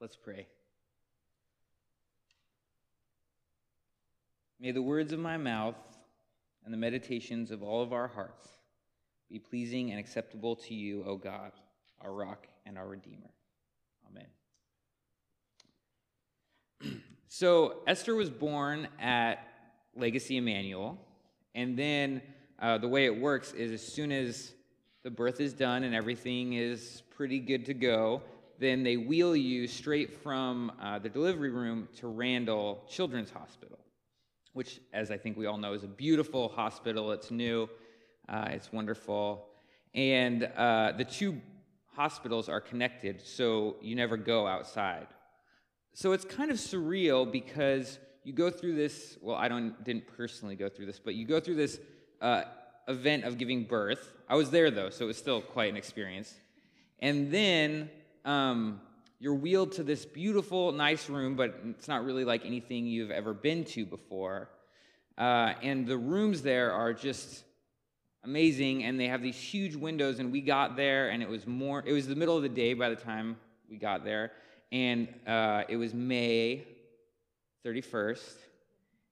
Let's 0.00 0.16
pray. 0.16 0.46
May 4.60 4.70
the 4.70 4.82
words 4.82 5.12
of 5.12 5.18
my 5.18 5.36
mouth 5.36 5.74
and 6.64 6.72
the 6.72 6.78
meditations 6.78 7.50
of 7.50 7.64
all 7.64 7.82
of 7.82 7.92
our 7.92 8.06
hearts 8.06 8.46
be 9.28 9.40
pleasing 9.40 9.90
and 9.90 9.98
acceptable 9.98 10.54
to 10.54 10.74
you, 10.74 11.02
O 11.04 11.16
God, 11.16 11.50
our 12.00 12.12
rock 12.12 12.46
and 12.64 12.78
our 12.78 12.86
Redeemer. 12.86 13.30
Amen. 16.80 17.02
so, 17.28 17.78
Esther 17.88 18.14
was 18.14 18.30
born 18.30 18.86
at 19.00 19.46
Legacy 19.96 20.36
Emanuel, 20.36 20.96
and 21.56 21.76
then 21.76 22.22
uh, 22.60 22.78
the 22.78 22.88
way 22.88 23.04
it 23.04 23.20
works 23.20 23.52
is 23.52 23.72
as 23.72 23.82
soon 23.84 24.12
as 24.12 24.52
the 25.02 25.10
birth 25.10 25.40
is 25.40 25.52
done 25.52 25.82
and 25.82 25.92
everything 25.92 26.52
is 26.52 27.02
pretty 27.16 27.40
good 27.40 27.66
to 27.66 27.74
go, 27.74 28.22
then 28.58 28.82
they 28.82 28.96
wheel 28.96 29.36
you 29.36 29.66
straight 29.66 30.12
from 30.22 30.72
uh, 30.80 30.98
the 30.98 31.08
delivery 31.08 31.50
room 31.50 31.88
to 31.98 32.08
Randall 32.08 32.84
Children's 32.88 33.30
Hospital, 33.30 33.78
which, 34.52 34.80
as 34.92 35.10
I 35.10 35.16
think 35.16 35.36
we 35.36 35.46
all 35.46 35.58
know, 35.58 35.74
is 35.74 35.84
a 35.84 35.88
beautiful 35.88 36.48
hospital. 36.48 37.12
It's 37.12 37.30
new, 37.30 37.68
uh, 38.28 38.48
it's 38.50 38.72
wonderful. 38.72 39.46
And 39.94 40.44
uh, 40.56 40.92
the 40.96 41.04
two 41.04 41.40
hospitals 41.94 42.48
are 42.48 42.60
connected, 42.60 43.20
so 43.24 43.76
you 43.80 43.94
never 43.94 44.16
go 44.16 44.46
outside. 44.46 45.06
So 45.94 46.12
it's 46.12 46.24
kind 46.24 46.50
of 46.50 46.56
surreal 46.56 47.30
because 47.30 47.98
you 48.24 48.32
go 48.32 48.50
through 48.50 48.74
this. 48.74 49.16
Well, 49.22 49.36
I 49.36 49.48
don't 49.48 49.82
didn't 49.84 50.06
personally 50.16 50.54
go 50.54 50.68
through 50.68 50.86
this, 50.86 50.98
but 50.98 51.14
you 51.14 51.26
go 51.26 51.40
through 51.40 51.56
this 51.56 51.80
uh, 52.20 52.42
event 52.86 53.24
of 53.24 53.38
giving 53.38 53.64
birth. 53.64 54.12
I 54.28 54.36
was 54.36 54.50
there 54.50 54.70
though, 54.70 54.90
so 54.90 55.04
it 55.04 55.08
was 55.08 55.16
still 55.16 55.40
quite 55.40 55.70
an 55.70 55.76
experience. 55.76 56.34
And 57.00 57.32
then 57.32 57.90
um, 58.24 58.80
you're 59.20 59.34
wheeled 59.34 59.72
to 59.72 59.82
this 59.82 60.04
beautiful, 60.04 60.72
nice 60.72 61.08
room, 61.08 61.34
but 61.34 61.60
it's 61.70 61.88
not 61.88 62.04
really 62.04 62.24
like 62.24 62.46
anything 62.46 62.86
you've 62.86 63.10
ever 63.10 63.34
been 63.34 63.64
to 63.64 63.84
before. 63.84 64.48
Uh, 65.16 65.54
and 65.62 65.86
the 65.86 65.98
rooms 65.98 66.42
there 66.42 66.72
are 66.72 66.92
just 66.94 67.42
amazing, 68.22 68.84
and 68.84 68.98
they 68.98 69.08
have 69.08 69.22
these 69.22 69.36
huge 69.36 69.74
windows. 69.74 70.20
And 70.20 70.30
we 70.30 70.40
got 70.40 70.76
there, 70.76 71.08
and 71.08 71.22
it 71.22 71.28
was 71.28 71.46
more. 71.46 71.82
It 71.84 71.92
was 71.92 72.06
the 72.06 72.14
middle 72.14 72.36
of 72.36 72.42
the 72.42 72.48
day 72.48 72.74
by 72.74 72.90
the 72.90 72.96
time 72.96 73.36
we 73.68 73.76
got 73.76 74.04
there, 74.04 74.32
and 74.70 75.08
uh, 75.26 75.64
it 75.68 75.76
was 75.76 75.94
May 75.94 76.64
31st. 77.66 78.34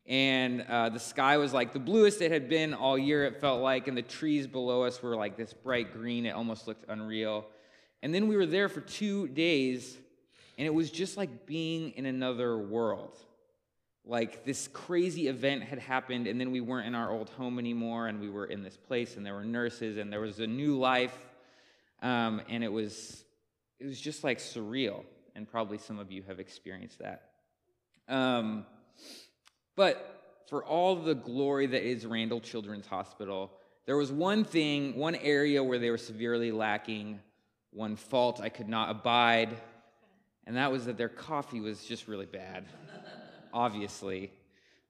And 0.09 0.63
uh, 0.69 0.91
the 0.91 1.01
sky 1.01 1.37
was 1.37 1.53
like 1.53 1.73
the 1.73 1.81
bluest 1.81 2.23
it 2.23 2.31
had 2.31 2.49
been 2.49 2.75
all 2.75 2.97
year, 2.97 3.25
it 3.25 3.41
felt 3.41 3.61
like, 3.61 3.89
and 3.89 3.97
the 3.97 4.03
trees 4.03 4.47
below 4.47 4.85
us 4.85 5.03
were 5.03 5.17
like 5.17 5.37
this 5.37 5.53
bright 5.53 5.93
green. 5.93 6.27
It 6.27 6.31
almost 6.31 6.69
looked 6.69 6.85
unreal. 6.89 7.47
And 8.03 8.15
then 8.15 8.29
we 8.29 8.37
were 8.37 8.47
there 8.47 8.69
for 8.69 8.81
two 8.81 9.29
days, 9.29 9.97
and 10.59 10.67
it 10.67 10.75
was 10.75 10.91
just 10.91 11.17
like 11.17 11.47
being 11.47 11.93
in 11.93 12.07
another 12.07 12.57
world. 12.59 13.17
Like 14.05 14.45
this 14.45 14.69
crazy 14.69 15.29
event 15.29 15.65
had 15.65 15.79
happened, 15.79 16.27
and 16.27 16.41
then 16.41 16.53
we 16.53 16.61
weren't 16.61 16.87
in 16.87 16.95
our 16.95 17.11
old 17.11 17.31
home 17.31 17.59
anymore, 17.59 18.07
and 18.07 18.21
we 18.21 18.31
were 18.31 18.47
in 18.47 18.63
this 18.63 18.77
place, 18.77 19.17
and 19.17 19.27
there 19.27 19.35
were 19.35 19.45
nurses, 19.45 19.97
and 19.97 20.13
there 20.13 20.21
was 20.21 20.39
a 20.39 20.47
new 20.47 20.79
life, 20.79 21.17
um, 22.03 22.41
and 22.49 22.63
it 22.63 22.71
was 22.71 23.25
it 23.81 23.87
was 23.87 24.01
just 24.01 24.25
like 24.25 24.39
surreal. 24.39 25.05
And 25.35 25.47
probably 25.47 25.77
some 25.77 25.99
of 25.99 26.11
you 26.11 26.23
have 26.29 26.41
experienced 26.41 27.01
that. 27.01 27.31
Um, 28.09 28.65
but 29.75 30.45
for 30.49 30.65
all 30.65 30.97
the 30.97 31.15
glory 31.15 31.67
that 31.67 31.83
is 31.83 32.07
Randall 32.07 32.41
Children's 32.41 32.87
Hospital, 32.87 33.51
there 33.85 33.97
was 33.97 34.11
one 34.11 34.45
thing, 34.45 34.97
one 34.97 35.15
area 35.17 35.63
where 35.63 35.79
they 35.79 35.91
were 35.91 35.99
severely 35.99 36.53
lacking 36.53 37.21
one 37.77 37.95
fault 37.95 38.41
I 38.41 38.49
could 38.49 38.71
not 38.71 38.91
abide, 38.91 39.55
and 40.47 40.57
that 40.57 40.73
was 40.73 40.87
that 40.87 40.97
their 40.97 41.11
coffee 41.11 41.61
was 41.61 41.85
just 41.85 42.09
really 42.09 42.25
bad. 42.25 42.65
Obviously, 43.53 44.33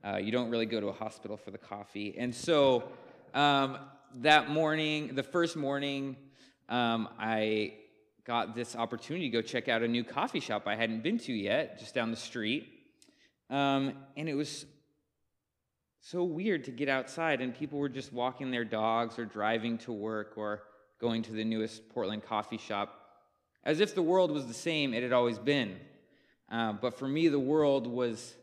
uh, 0.04 0.18
you 0.18 0.30
don't 0.30 0.50
really 0.50 0.66
go 0.66 0.80
to 0.80 0.86
a 0.86 0.92
hospital 0.92 1.36
for 1.36 1.50
the 1.50 1.58
coffee. 1.58 2.14
And 2.16 2.32
so 2.32 2.84
um, 3.34 3.78
that 4.20 4.50
morning, 4.50 5.16
the 5.16 5.24
first 5.24 5.56
morning, 5.56 6.16
um, 6.68 7.08
I 7.18 7.74
got 8.24 8.54
this 8.54 8.76
opportunity 8.76 9.30
to 9.30 9.32
go 9.32 9.42
check 9.42 9.68
out 9.68 9.82
a 9.82 9.88
new 9.88 10.04
coffee 10.04 10.40
shop 10.40 10.62
I 10.66 10.76
hadn't 10.76 11.02
been 11.02 11.18
to 11.18 11.32
yet, 11.32 11.80
just 11.80 11.92
down 11.92 12.12
the 12.12 12.16
street. 12.16 12.68
Um, 13.50 13.94
and 14.16 14.28
it 14.28 14.34
was 14.34 14.64
so 16.00 16.22
weird 16.22 16.62
to 16.64 16.70
get 16.70 16.88
outside, 16.88 17.40
and 17.40 17.52
people 17.52 17.80
were 17.80 17.88
just 17.88 18.12
walking 18.12 18.52
their 18.52 18.64
dogs 18.64 19.18
or 19.18 19.24
driving 19.24 19.76
to 19.78 19.92
work 19.92 20.34
or 20.36 20.62
going 21.00 21.22
to 21.22 21.32
the 21.32 21.44
newest 21.44 21.88
Portland 21.90 22.24
coffee 22.24 22.58
shop, 22.58 23.00
as 23.64 23.80
if 23.80 23.94
the 23.94 24.02
world 24.02 24.30
was 24.30 24.46
the 24.46 24.54
same 24.54 24.94
it 24.94 25.02
had 25.02 25.12
always 25.12 25.38
been. 25.38 25.76
Uh, 26.50 26.72
but 26.72 26.98
for 26.98 27.08
me, 27.08 27.28
the 27.28 27.38
world 27.38 27.86
was 27.86 28.34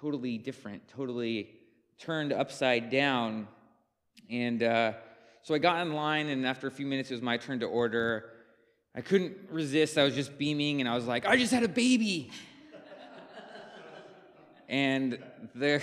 totally 0.00 0.38
different, 0.38 0.86
totally 0.88 1.50
turned 1.98 2.32
upside 2.32 2.90
down. 2.90 3.48
And 4.30 4.62
uh, 4.62 4.92
so 5.42 5.54
I 5.54 5.58
got 5.58 5.84
in 5.84 5.92
line, 5.92 6.28
and 6.28 6.46
after 6.46 6.66
a 6.66 6.70
few 6.70 6.86
minutes, 6.86 7.10
it 7.10 7.14
was 7.14 7.22
my 7.22 7.36
turn 7.36 7.60
to 7.60 7.66
order. 7.66 8.30
I 8.94 9.00
couldn't 9.00 9.36
resist. 9.50 9.98
I 9.98 10.04
was 10.04 10.14
just 10.14 10.38
beaming, 10.38 10.80
and 10.80 10.88
I 10.88 10.94
was 10.94 11.06
like, 11.06 11.26
I 11.26 11.36
just 11.36 11.52
had 11.52 11.62
a 11.62 11.68
baby. 11.68 12.30
and 14.68 15.18
the, 15.54 15.82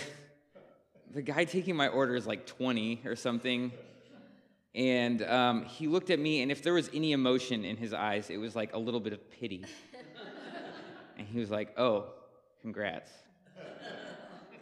the 1.14 1.22
guy 1.22 1.46
taking 1.46 1.76
my 1.76 1.88
order 1.88 2.16
is 2.16 2.26
like 2.26 2.46
20 2.46 3.02
or 3.06 3.16
something. 3.16 3.72
And 4.76 5.24
um, 5.24 5.64
he 5.64 5.88
looked 5.88 6.10
at 6.10 6.20
me, 6.20 6.42
and 6.42 6.52
if 6.52 6.62
there 6.62 6.74
was 6.74 6.90
any 6.94 7.14
emotion 7.14 7.64
in 7.64 7.78
his 7.78 7.94
eyes, 7.94 8.30
it 8.30 8.38
was 8.38 8.58
like 8.58 8.74
a 8.74 8.78
little 8.78 9.00
bit 9.00 9.14
of 9.14 9.32
pity. 9.32 9.64
and 11.18 11.26
he 11.26 11.40
was 11.40 11.50
like, 11.50 11.74
Oh, 11.78 12.08
congrats. 12.62 13.10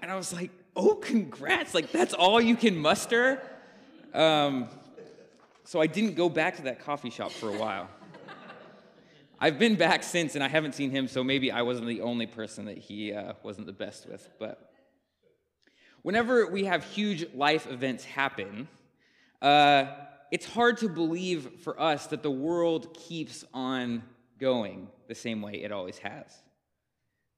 And 0.03 0.11
I 0.11 0.15
was 0.15 0.31
like, 0.31 0.51
Oh, 0.75 0.95
congrats. 0.95 1.73
Like, 1.73 1.91
that's 1.91 2.13
all 2.13 2.39
you 2.39 2.55
can 2.55 2.77
muster? 2.77 3.41
Um, 4.13 4.69
so 5.63 5.81
I 5.81 5.87
didn't 5.87 6.13
go 6.13 6.29
back 6.29 6.57
to 6.57 6.63
that 6.63 6.79
coffee 6.83 7.09
shop 7.09 7.31
for 7.31 7.49
a 7.49 7.57
while. 7.57 7.89
I've 9.39 9.57
been 9.57 9.75
back 9.75 10.03
since, 10.03 10.35
and 10.35 10.43
I 10.43 10.47
haven't 10.47 10.75
seen 10.75 10.91
him, 10.91 11.07
so 11.07 11.23
maybe 11.23 11.51
I 11.51 11.63
wasn't 11.63 11.87
the 11.87 12.01
only 12.01 12.27
person 12.27 12.65
that 12.65 12.77
he 12.77 13.13
uh, 13.13 13.33
wasn't 13.41 13.65
the 13.65 13.73
best 13.73 14.07
with. 14.07 14.29
But 14.39 14.71
whenever 16.03 16.45
we 16.47 16.65
have 16.65 16.83
huge 16.83 17.33
life 17.33 17.69
events 17.69 18.05
happen, 18.05 18.67
uh, 19.41 19.87
it's 20.31 20.45
hard 20.45 20.77
to 20.77 20.89
believe 20.89 21.59
for 21.63 21.79
us 21.79 22.07
that 22.07 22.23
the 22.23 22.31
world 22.31 22.93
keeps 22.93 23.45
on 23.53 24.03
going 24.39 24.87
the 25.07 25.15
same 25.15 25.41
way 25.41 25.53
it 25.53 25.71
always 25.71 25.97
has. 25.99 26.43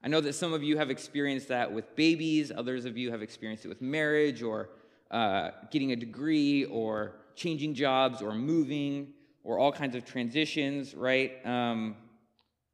I 0.04 0.08
know 0.08 0.22
that 0.22 0.34
some 0.34 0.54
of 0.54 0.64
you 0.64 0.78
have 0.78 0.90
experienced 0.90 1.48
that 1.48 1.72
with 1.72 1.96
babies, 1.96 2.52
others 2.56 2.86
of 2.86 2.98
you 2.98 3.12
have 3.12 3.22
experienced 3.22 3.66
it 3.66 3.70
with 3.70 3.82
marriage 3.82 4.44
or 4.44 4.70
uh, 5.12 5.52
getting 5.72 5.92
a 5.92 5.96
degree 5.96 6.66
or 6.66 7.16
changing 7.36 7.74
jobs 7.74 8.22
or 8.22 8.34
moving 8.34 9.14
or 9.44 9.60
all 9.60 9.72
kinds 9.72 9.96
of 9.96 10.06
transitions, 10.06 10.94
right? 10.94 11.46
Um, 11.46 11.96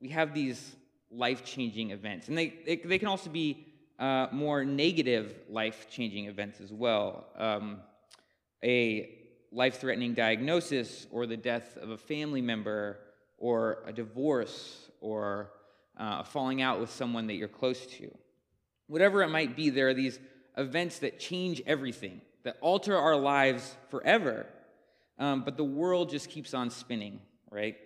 we 0.01 0.09
have 0.09 0.33
these 0.33 0.75
life 1.09 1.43
changing 1.43 1.91
events. 1.91 2.27
And 2.27 2.37
they, 2.37 2.53
they, 2.65 2.77
they, 2.77 2.99
can 2.99 3.07
also 3.07 3.29
be 3.29 3.67
uh, 3.99 4.27
more 4.31 4.63
negative 4.63 5.35
life 5.49 5.87
changing 5.89 6.25
events 6.25 6.59
as 6.61 6.71
well. 6.71 7.27
Um, 7.37 7.81
a 8.63 9.20
life 9.51 9.79
threatening 9.79 10.13
diagnosis 10.13 11.07
or 11.11 11.25
the 11.25 11.37
death 11.37 11.77
of 11.77 11.89
a 11.89 11.97
family 11.97 12.41
member 12.41 12.99
or 13.37 13.83
a 13.85 13.91
divorce 13.91 14.89
or 15.01 15.51
uh, 15.99 16.17
a 16.19 16.23
falling 16.23 16.61
out 16.61 16.79
with 16.79 16.89
someone 16.89 17.27
that 17.27 17.33
you're 17.33 17.47
close 17.47 17.85
to. 17.85 18.09
Whatever 18.87 19.23
it 19.23 19.29
might 19.29 19.55
be, 19.55 19.69
there 19.69 19.89
are 19.89 19.93
these 19.93 20.19
events 20.57 20.99
that 20.99 21.19
change 21.19 21.61
everything, 21.65 22.21
that 22.43 22.57
alter 22.61 22.97
our 22.97 23.15
lives 23.15 23.75
forever. 23.89 24.45
Um, 25.17 25.43
but 25.43 25.57
the 25.57 25.63
world 25.63 26.09
just 26.09 26.29
keeps 26.29 26.53
on 26.53 26.69
spinning, 26.69 27.19
right? 27.49 27.77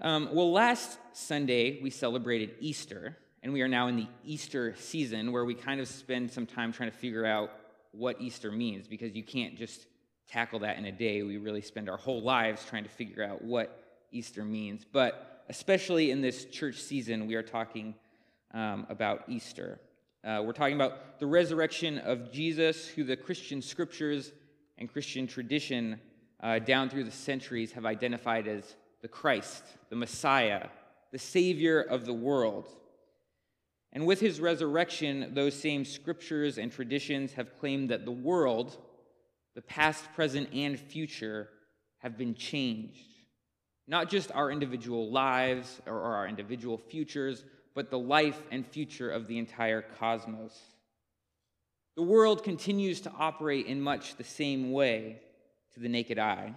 Um, 0.00 0.30
well, 0.32 0.52
last 0.52 0.98
Sunday 1.12 1.80
we 1.82 1.90
celebrated 1.90 2.50
Easter, 2.60 3.16
and 3.42 3.52
we 3.52 3.62
are 3.62 3.68
now 3.68 3.88
in 3.88 3.96
the 3.96 4.06
Easter 4.24 4.74
season 4.76 5.32
where 5.32 5.44
we 5.44 5.54
kind 5.54 5.80
of 5.80 5.88
spend 5.88 6.30
some 6.30 6.44
time 6.44 6.72
trying 6.72 6.90
to 6.90 6.96
figure 6.96 7.24
out 7.24 7.50
what 7.96 8.20
Easter 8.20 8.52
means 8.52 8.86
because 8.86 9.14
you 9.14 9.22
can't 9.22 9.56
just 9.56 9.86
tackle 10.28 10.58
that 10.60 10.76
in 10.76 10.84
a 10.86 10.92
day. 10.92 11.22
We 11.22 11.36
really 11.36 11.62
spend 11.62 11.88
our 11.88 11.96
whole 11.96 12.22
lives 12.22 12.64
trying 12.64 12.84
to 12.84 12.90
figure 12.90 13.22
out 13.22 13.42
what 13.42 13.82
Easter 14.12 14.44
means. 14.44 14.84
But 14.90 15.44
especially 15.48 16.10
in 16.10 16.20
this 16.20 16.44
church 16.46 16.80
season, 16.80 17.26
we 17.26 17.34
are 17.34 17.42
talking 17.42 17.94
um, 18.52 18.86
about 18.88 19.24
Easter. 19.28 19.80
Uh, 20.24 20.42
we're 20.44 20.52
talking 20.52 20.74
about 20.74 21.20
the 21.20 21.26
resurrection 21.26 21.98
of 21.98 22.32
Jesus, 22.32 22.88
who 22.88 23.04
the 23.04 23.16
Christian 23.16 23.62
scriptures 23.62 24.32
and 24.78 24.92
Christian 24.92 25.26
tradition 25.26 26.00
uh, 26.42 26.58
down 26.58 26.90
through 26.90 27.04
the 27.04 27.10
centuries 27.10 27.72
have 27.72 27.86
identified 27.86 28.46
as 28.48 28.76
the 29.02 29.08
Christ, 29.08 29.62
the 29.88 29.96
Messiah, 29.96 30.68
the 31.12 31.18
Savior 31.18 31.80
of 31.80 32.04
the 32.04 32.12
world. 32.12 32.68
And 33.92 34.06
with 34.06 34.20
his 34.20 34.40
resurrection, 34.40 35.32
those 35.34 35.54
same 35.54 35.84
scriptures 35.84 36.58
and 36.58 36.70
traditions 36.70 37.32
have 37.32 37.58
claimed 37.58 37.88
that 37.90 38.04
the 38.04 38.10
world, 38.10 38.76
the 39.54 39.62
past, 39.62 40.12
present, 40.14 40.48
and 40.52 40.78
future, 40.78 41.48
have 41.98 42.18
been 42.18 42.34
changed. 42.34 43.16
not 43.88 44.10
just 44.10 44.32
our 44.32 44.50
individual 44.50 45.10
lives 45.10 45.80
or 45.86 46.00
our 46.00 46.26
individual 46.26 46.76
futures, 46.76 47.44
but 47.74 47.90
the 47.90 47.98
life 47.98 48.42
and 48.50 48.66
future 48.66 49.10
of 49.10 49.26
the 49.26 49.38
entire 49.38 49.82
cosmos. 49.82 50.58
The 51.94 52.02
world 52.02 52.42
continues 52.42 53.00
to 53.02 53.12
operate 53.16 53.66
in 53.66 53.80
much 53.80 54.16
the 54.16 54.24
same 54.24 54.72
way 54.72 55.20
to 55.74 55.80
the 55.80 55.88
naked 55.88 56.18
eye. 56.18 56.54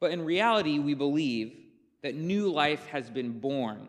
But 0.00 0.12
in 0.12 0.24
reality, 0.24 0.78
we 0.78 0.94
believe 0.94 1.56
that 2.02 2.14
new 2.14 2.50
life 2.52 2.86
has 2.88 3.10
been 3.10 3.40
born 3.40 3.88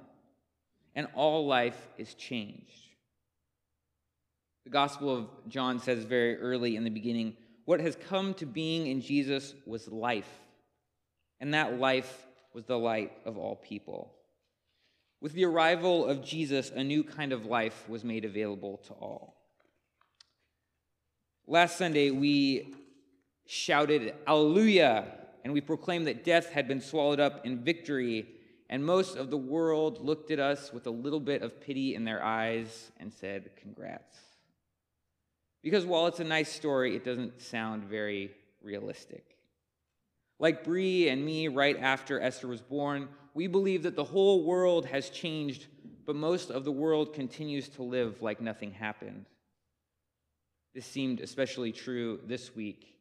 and 1.00 1.08
all 1.16 1.48
life 1.48 1.88
is 1.98 2.14
changed. 2.14 2.90
The 4.66 4.70
Gospel 4.70 5.16
of 5.16 5.28
John 5.48 5.80
says 5.80 6.04
very 6.04 6.36
early 6.36 6.76
in 6.76 6.84
the 6.84 6.90
beginning 6.90 7.38
what 7.64 7.80
has 7.80 7.96
come 7.96 8.34
to 8.34 8.46
being 8.46 8.88
in 8.88 9.00
Jesus 9.00 9.54
was 9.66 9.88
life, 9.88 10.30
and 11.40 11.54
that 11.54 11.80
life 11.80 12.28
was 12.54 12.66
the 12.66 12.78
light 12.78 13.14
of 13.24 13.38
all 13.38 13.56
people. 13.56 14.12
With 15.22 15.32
the 15.32 15.46
arrival 15.46 16.06
of 16.06 16.22
Jesus, 16.22 16.70
a 16.70 16.84
new 16.84 17.06
kind 17.06 17.32
of 17.32 17.46
life 17.46 17.88
was 17.88 18.04
made 18.04 18.26
available 18.26 18.82
to 18.88 18.94
all. 18.96 19.38
Last 21.48 21.78
Sunday, 21.78 22.12
we 22.12 22.74
shouted, 23.48 24.16
Alleluia, 24.28 25.06
and 25.46 25.54
we 25.54 25.62
proclaimed 25.62 26.08
that 26.08 26.26
death 26.26 26.52
had 26.52 26.68
been 26.68 26.82
swallowed 26.82 27.22
up 27.22 27.46
in 27.46 27.64
victory, 27.64 28.28
and 28.70 28.86
most 28.86 29.18
of 29.18 29.32
the 29.32 29.38
world 29.38 30.06
looked 30.06 30.30
at 30.30 30.40
us 30.40 30.72
with 30.72 30.86
a 30.86 30.92
little 30.92 31.20
bit 31.20 31.42
of 31.42 31.60
pity 31.60 31.96
in 31.96 32.04
their 32.04 32.24
eyes 32.24 32.92
and 32.98 33.12
said, 33.12 33.50
Congrats. 33.56 34.18
Because 35.64 35.86
while 35.86 36.08
it's 36.08 36.20
a 36.20 36.26
nice 36.26 36.52
story, 36.52 36.96
it 36.96 37.04
doesn't 37.04 37.42
sound 37.42 37.84
very 37.84 38.32
realistic. 38.62 39.36
Like 40.38 40.64
Bree 40.64 41.10
and 41.10 41.26
me, 41.26 41.48
right 41.48 41.78
after 41.78 42.22
Esther 42.22 42.48
was 42.48 42.62
born, 42.62 43.10
we 43.34 43.48
believe 43.48 43.84
that 43.84 43.96
the 43.96 44.04
whole 44.04 44.44
world 44.44 44.86
has 44.86 45.10
changed, 45.10 45.68
but 46.06 46.16
most 46.16 46.50
of 46.50 46.64
the 46.64 46.72
world 46.72 47.14
continues 47.14 47.68
to 47.70 47.84
live 47.84 48.22
like 48.22 48.40
nothing 48.40 48.72
happened. 48.72 49.26
This 50.74 50.86
seemed 50.86 51.20
especially 51.20 51.72
true 51.72 52.20
this 52.26 52.56
week, 52.56 52.96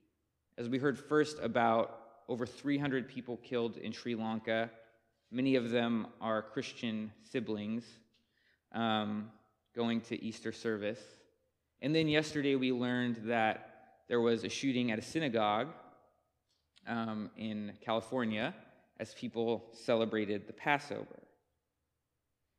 as 0.57 0.69
we 0.69 0.79
heard 0.79 0.99
first 0.99 1.39
about 1.41 2.01
over 2.29 2.45
300 2.47 3.09
people 3.09 3.37
killed 3.37 3.77
in 3.77 3.93
Sri 3.93 4.15
Lanka. 4.15 4.71
Many 5.31 5.57
of 5.57 5.71
them 5.71 6.07
are 6.21 6.41
Christian 6.41 7.13
siblings 7.31 7.85
um, 8.73 9.31
going 9.77 10.01
to 10.03 10.23
Easter 10.25 10.53
service. 10.53 11.01
And 11.83 11.95
then 11.95 12.09
yesterday 12.09 12.55
we 12.55 12.73
learned 12.73 13.17
that 13.25 13.75
there 14.09 14.21
was 14.21 14.45
a 14.45 14.49
shooting 14.49 14.91
at 14.91 14.99
a 14.99 15.03
synagogue 15.03 15.69
um, 16.87 17.31
in 17.37 17.73
California 17.85 18.55
as 18.99 19.15
people 19.15 19.67
celebrated 19.73 20.47
the 20.47 20.53
Passover. 20.55 21.23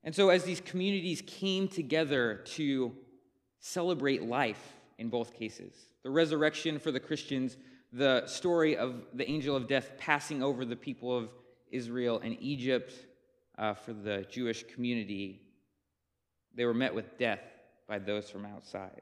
And 0.03 0.15
so, 0.15 0.29
as 0.29 0.43
these 0.43 0.61
communities 0.61 1.21
came 1.25 1.67
together 1.67 2.41
to 2.45 2.95
celebrate 3.59 4.23
life 4.23 4.73
in 4.97 5.09
both 5.09 5.33
cases, 5.33 5.73
the 6.03 6.09
resurrection 6.09 6.79
for 6.79 6.91
the 6.91 6.99
Christians, 6.99 7.57
the 7.91 8.25
story 8.27 8.77
of 8.77 9.03
the 9.13 9.29
angel 9.29 9.55
of 9.55 9.67
death 9.67 9.91
passing 9.97 10.41
over 10.41 10.63
the 10.63 10.75
people 10.75 11.17
of 11.17 11.31
Israel 11.71 12.19
and 12.23 12.37
Egypt 12.39 12.93
uh, 13.57 13.73
for 13.73 13.93
the 13.93 14.25
Jewish 14.29 14.63
community, 14.63 15.41
they 16.55 16.65
were 16.65 16.73
met 16.73 16.93
with 16.93 17.17
death 17.17 17.41
by 17.87 17.99
those 17.99 18.29
from 18.29 18.45
outside. 18.45 19.01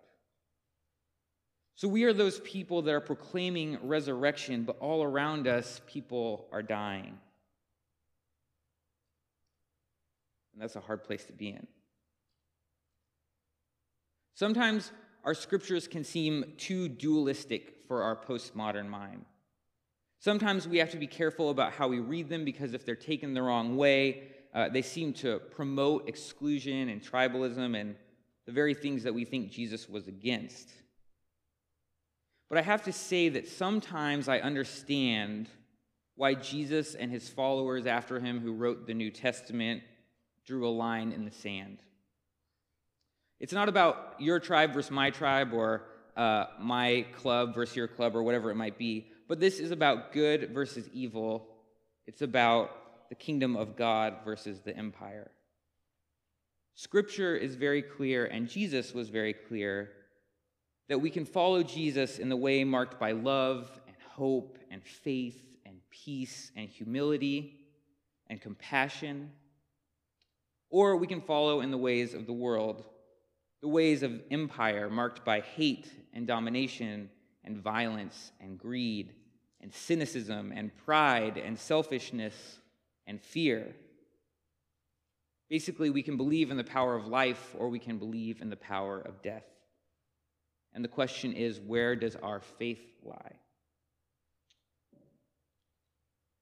So 1.75 1.87
we 1.87 2.05
are 2.05 2.13
those 2.13 2.39
people 2.39 2.81
that 2.81 2.91
are 2.91 2.99
proclaiming 2.99 3.77
resurrection, 3.83 4.63
but 4.63 4.79
all 4.79 5.03
around 5.03 5.47
us, 5.47 5.79
people 5.85 6.47
are 6.51 6.63
dying. 6.63 7.19
And 10.53 10.61
that's 10.61 10.75
a 10.75 10.79
hard 10.79 11.03
place 11.03 11.23
to 11.25 11.33
be 11.33 11.49
in. 11.49 11.67
Sometimes 14.33 14.91
our 15.23 15.35
scriptures 15.35 15.87
can 15.87 16.03
seem 16.03 16.53
too 16.57 16.89
dualistic 16.89 17.75
for 17.87 18.01
our 18.01 18.15
postmodern 18.15 18.87
mind. 18.87 19.25
Sometimes 20.19 20.67
we 20.67 20.79
have 20.79 20.91
to 20.91 20.97
be 20.97 21.07
careful 21.07 21.49
about 21.49 21.73
how 21.73 21.87
we 21.87 21.99
read 21.99 22.29
them 22.29 22.43
because 22.43 22.73
if 22.73 22.85
they're 22.85 22.95
taken 22.95 23.33
the 23.33 23.41
wrong 23.41 23.77
way, 23.77 24.23
uh, 24.53 24.69
they 24.69 24.81
seem 24.81 25.13
to 25.13 25.39
promote 25.51 26.09
exclusion 26.09 26.89
and 26.89 27.01
tribalism 27.01 27.79
and 27.79 27.95
the 28.45 28.51
very 28.51 28.73
things 28.73 29.03
that 29.03 29.13
we 29.13 29.25
think 29.25 29.51
Jesus 29.51 29.87
was 29.87 30.07
against. 30.07 30.69
But 32.49 32.57
I 32.57 32.61
have 32.61 32.83
to 32.83 32.93
say 32.93 33.29
that 33.29 33.47
sometimes 33.47 34.27
I 34.27 34.39
understand 34.39 35.49
why 36.15 36.33
Jesus 36.33 36.95
and 36.95 37.11
his 37.11 37.29
followers 37.29 37.85
after 37.85 38.19
him, 38.19 38.39
who 38.39 38.53
wrote 38.53 38.87
the 38.87 38.93
New 38.93 39.11
Testament, 39.11 39.83
drew 40.45 40.67
a 40.67 40.71
line 40.71 41.11
in 41.11 41.25
the 41.25 41.31
sand. 41.31 41.83
It's 43.39 43.53
not 43.53 43.69
about 43.69 44.15
your 44.17 44.39
tribe 44.39 44.73
versus 44.73 44.89
my 44.89 45.11
tribe 45.11 45.53
or 45.53 45.83
uh, 46.15 46.45
my 46.59 47.05
club 47.13 47.53
versus 47.53 47.75
your 47.75 47.87
club 47.87 48.15
or 48.15 48.23
whatever 48.23 48.49
it 48.49 48.55
might 48.55 48.79
be, 48.79 49.11
but 49.27 49.39
this 49.39 49.59
is 49.59 49.71
about 49.71 50.13
good 50.13 50.51
versus 50.53 50.89
evil. 50.93 51.47
It's 52.05 52.21
about 52.21 53.09
the 53.09 53.15
kingdom 53.15 53.55
of 53.55 53.75
God 53.75 54.15
versus 54.23 54.61
the 54.61 54.75
empire. 54.75 55.31
Scripture 56.75 57.35
is 57.35 57.55
very 57.55 57.81
clear, 57.81 58.25
and 58.25 58.47
Jesus 58.47 58.93
was 58.93 59.09
very 59.09 59.33
clear 59.33 59.91
that 60.89 60.99
we 60.99 61.09
can 61.09 61.25
follow 61.25 61.63
Jesus 61.63 62.19
in 62.19 62.29
the 62.29 62.35
way 62.35 62.63
marked 62.63 62.99
by 62.99 63.11
love 63.11 63.69
and 63.87 63.95
hope 64.09 64.57
and 64.71 64.83
faith 64.83 65.43
and 65.65 65.79
peace 65.89 66.51
and 66.55 66.69
humility 66.69 67.55
and 68.27 68.41
compassion. 68.41 69.31
Or 70.69 70.95
we 70.95 71.07
can 71.07 71.21
follow 71.21 71.61
in 71.61 71.71
the 71.71 71.77
ways 71.77 72.13
of 72.13 72.25
the 72.25 72.33
world, 72.33 72.85
the 73.61 73.67
ways 73.67 74.03
of 74.03 74.21
empire 74.31 74.89
marked 74.89 75.25
by 75.25 75.41
hate 75.41 75.91
and 76.13 76.27
domination 76.27 77.09
and 77.47 77.57
violence 77.57 78.31
and 78.39 78.59
greed 78.59 79.13
and 79.61 79.73
cynicism 79.73 80.51
and 80.55 80.75
pride 80.85 81.37
and 81.37 81.57
selfishness 81.57 82.35
and 83.07 83.21
fear. 83.21 83.73
Basically, 85.49 85.89
we 85.89 86.03
can 86.03 86.17
believe 86.17 86.51
in 86.51 86.57
the 86.57 86.63
power 86.63 86.95
of 86.95 87.07
life 87.07 87.55
or 87.57 87.69
we 87.69 87.79
can 87.79 87.97
believe 87.97 88.41
in 88.41 88.49
the 88.49 88.57
power 88.57 88.99
of 88.99 89.23
death. 89.23 89.45
And 90.73 90.83
the 90.83 90.89
question 90.89 91.33
is 91.33 91.59
where 91.59 91.95
does 91.95 92.17
our 92.17 92.41
faith 92.41 92.83
lie? 93.03 93.35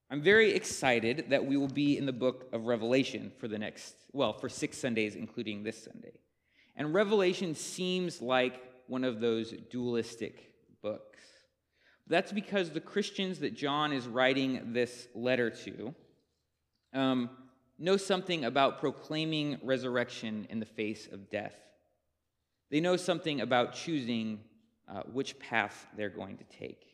I'm 0.10 0.22
very 0.22 0.52
excited 0.54 1.25
that 1.30 1.46
we 1.46 1.56
will 1.56 1.68
be 1.68 1.98
in 1.98 2.06
the 2.06 2.13
book 2.13 2.48
of 2.52 2.66
Revelation 2.66 3.31
for 3.40 3.48
the 3.48 3.57
next, 3.57 3.96
well, 4.12 4.34
for 4.34 4.50
six 4.50 4.78
Sundays, 4.78 5.16
including 5.16 5.64
this 5.64 5.83
Sunday. 5.83 6.14
And 6.76 6.94
Revelation 6.94 7.56
seems 7.56 8.21
like 8.21 8.62
one 8.88 9.04
of 9.04 9.19
those 9.19 9.54
dualistic 9.69 10.55
books. 10.85 11.19
That's 12.06 12.31
because 12.31 12.69
the 12.69 12.80
Christians 12.80 13.39
that 13.39 13.56
John 13.56 13.92
is 13.92 14.07
writing 14.07 14.73
this 14.73 15.07
letter 15.15 15.49
to 15.49 15.95
um, 16.94 17.31
know 17.80 17.97
something 17.97 18.45
about 18.45 18.80
proclaiming 18.80 19.57
resurrection 19.63 20.45
in 20.51 20.59
the 20.59 20.68
face 20.68 21.07
of 21.11 21.31
death. 21.31 21.56
They 22.69 22.81
know 22.81 22.97
something 22.97 23.42
about 23.42 23.73
choosing 23.73 24.42
uh, 24.87 25.01
which 25.11 25.39
path 25.39 25.87
they're 25.97 26.11
going 26.11 26.37
to 26.37 26.44
take. 26.44 26.85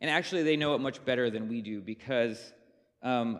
And 0.00 0.10
actually, 0.10 0.42
they 0.42 0.56
know 0.56 0.74
it 0.74 0.80
much 0.80 1.04
better 1.04 1.30
than 1.30 1.48
we 1.48 1.62
do 1.62 1.80
because, 1.80 2.52
um, 3.00 3.38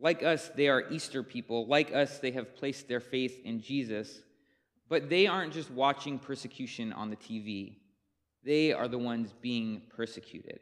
like 0.00 0.22
us, 0.22 0.48
they 0.54 0.68
are 0.68 0.88
Easter 0.92 1.24
people. 1.24 1.66
Like 1.66 1.92
us, 1.92 2.20
they 2.20 2.30
have 2.30 2.54
placed 2.54 2.86
their 2.86 3.00
faith 3.00 3.40
in 3.44 3.60
Jesus. 3.60 4.20
But 4.90 5.08
they 5.08 5.26
aren't 5.26 5.54
just 5.54 5.70
watching 5.70 6.18
persecution 6.18 6.92
on 6.92 7.08
the 7.08 7.16
TV, 7.16 7.76
they 8.44 8.72
are 8.72 8.88
the 8.88 8.98
ones 8.98 9.32
being 9.40 9.82
persecuted. 9.96 10.60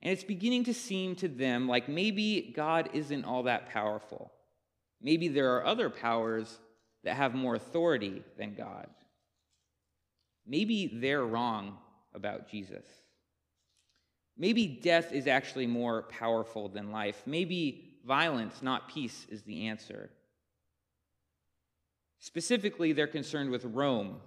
And 0.00 0.12
it's 0.12 0.24
beginning 0.24 0.64
to 0.64 0.74
seem 0.74 1.14
to 1.16 1.28
them 1.28 1.68
like 1.68 1.88
maybe 1.88 2.52
God 2.56 2.90
isn't 2.92 3.24
all 3.24 3.44
that 3.44 3.70
powerful. 3.70 4.32
Maybe 5.00 5.28
there 5.28 5.54
are 5.56 5.66
other 5.66 5.90
powers 5.90 6.58
that 7.04 7.16
have 7.16 7.34
more 7.34 7.54
authority 7.54 8.22
than 8.38 8.54
God. 8.54 8.88
Maybe 10.46 10.86
they're 10.92 11.24
wrong 11.24 11.78
about 12.14 12.48
Jesus. 12.48 12.84
Maybe 14.36 14.66
death 14.66 15.12
is 15.12 15.26
actually 15.26 15.66
more 15.66 16.02
powerful 16.02 16.68
than 16.68 16.90
life. 16.90 17.22
Maybe 17.26 17.98
violence, 18.04 18.62
not 18.62 18.88
peace, 18.88 19.26
is 19.28 19.42
the 19.42 19.68
answer. 19.68 20.10
Specifically, 22.22 22.92
they're 22.92 23.08
concerned 23.08 23.50
with 23.50 23.64
Rome, 23.64 24.20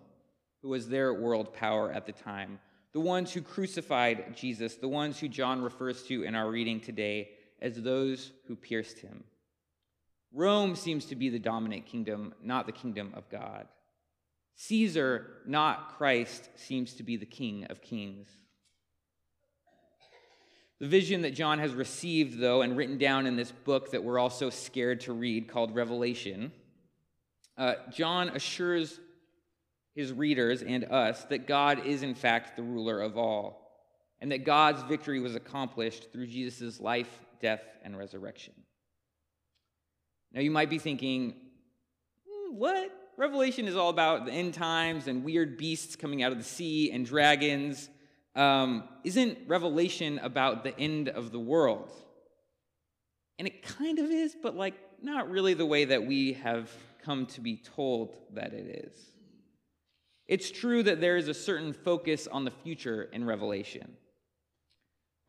who 0.61 0.67
was 0.67 0.89
their 0.89 1.13
world 1.13 1.53
power 1.53 1.89
at 1.89 2.05
the 2.05 2.11
time, 2.11 2.59
the 2.91 2.99
ones 2.99 3.31
who 3.31 3.41
crucified 3.41 4.35
Jesus, 4.35 4.75
the 4.75 4.89
ones 4.89 5.17
who 5.17 5.29
John 5.29 5.61
refers 5.61 6.03
to 6.03 6.23
in 6.23 6.35
our 6.35 6.51
reading 6.51 6.81
today 6.81 7.29
as 7.61 7.81
those 7.81 8.33
who 8.47 8.57
pierced 8.57 8.99
him. 8.99 9.23
Rome 10.33 10.75
seems 10.75 11.05
to 11.05 11.15
be 11.15 11.29
the 11.29 11.39
dominant 11.39 11.85
kingdom, 11.85 12.33
not 12.43 12.65
the 12.65 12.73
kingdom 12.73 13.13
of 13.15 13.29
God. 13.29 13.65
Caesar, 14.55 15.27
not 15.47 15.97
Christ, 15.97 16.49
seems 16.55 16.95
to 16.95 17.03
be 17.03 17.15
the 17.15 17.25
king 17.25 17.63
of 17.69 17.81
kings. 17.81 18.27
The 20.81 20.87
vision 20.87 21.21
that 21.21 21.33
John 21.33 21.59
has 21.59 21.73
received, 21.73 22.39
though, 22.39 22.61
and 22.61 22.75
written 22.75 22.97
down 22.97 23.25
in 23.25 23.37
this 23.37 23.53
book 23.53 23.91
that 23.91 24.03
we're 24.03 24.19
all 24.19 24.29
so 24.29 24.49
scared 24.49 24.99
to 25.01 25.13
read 25.13 25.47
called 25.47 25.73
Revelation, 25.73 26.51
uh, 27.57 27.75
John 27.91 28.29
assures 28.29 28.99
his 29.95 30.11
readers 30.11 30.61
and 30.61 30.83
us 30.85 31.23
that 31.25 31.47
God 31.47 31.85
is, 31.85 32.03
in 32.03 32.15
fact, 32.15 32.55
the 32.55 32.63
ruler 32.63 33.01
of 33.01 33.17
all, 33.17 33.71
and 34.19 34.31
that 34.31 34.43
God's 34.43 34.83
victory 34.83 35.19
was 35.19 35.35
accomplished 35.35 36.11
through 36.11 36.27
Jesus' 36.27 36.79
life, 36.79 37.19
death, 37.41 37.63
and 37.83 37.97
resurrection. 37.97 38.53
Now, 40.33 40.41
you 40.41 40.51
might 40.51 40.69
be 40.69 40.79
thinking, 40.79 41.33
mm, 42.27 42.55
what? 42.55 42.91
Revelation 43.17 43.67
is 43.69 43.77
all 43.77 43.89
about 43.89 44.25
the 44.25 44.33
end 44.33 44.53
times 44.53 45.07
and 45.07 45.23
weird 45.23 45.57
beasts 45.57 45.95
coming 45.95 46.21
out 46.21 46.33
of 46.33 46.37
the 46.37 46.43
sea 46.43 46.91
and 46.91 47.05
dragons. 47.05 47.89
Um, 48.35 48.83
isn't 49.05 49.37
Revelation 49.47 50.19
about 50.19 50.65
the 50.65 50.77
end 50.77 51.07
of 51.07 51.31
the 51.31 51.39
world? 51.39 51.89
And 53.39 53.47
it 53.47 53.63
kind 53.63 53.99
of 53.99 54.09
is, 54.09 54.35
but 54.41 54.57
like 54.57 54.73
not 55.01 55.29
really 55.29 55.53
the 55.53 55.65
way 55.65 55.85
that 55.85 56.05
we 56.05 56.33
have 56.33 56.69
come 57.05 57.25
to 57.27 57.41
be 57.41 57.57
told 57.57 58.17
that 58.33 58.53
it 58.53 58.83
is. 58.85 58.97
It's 60.27 60.49
true 60.49 60.81
that 60.83 61.01
there 61.01 61.17
is 61.17 61.27
a 61.27 61.33
certain 61.33 61.71
focus 61.71 62.27
on 62.27 62.45
the 62.45 62.51
future 62.51 63.03
in 63.03 63.25
Revelation. 63.25 63.95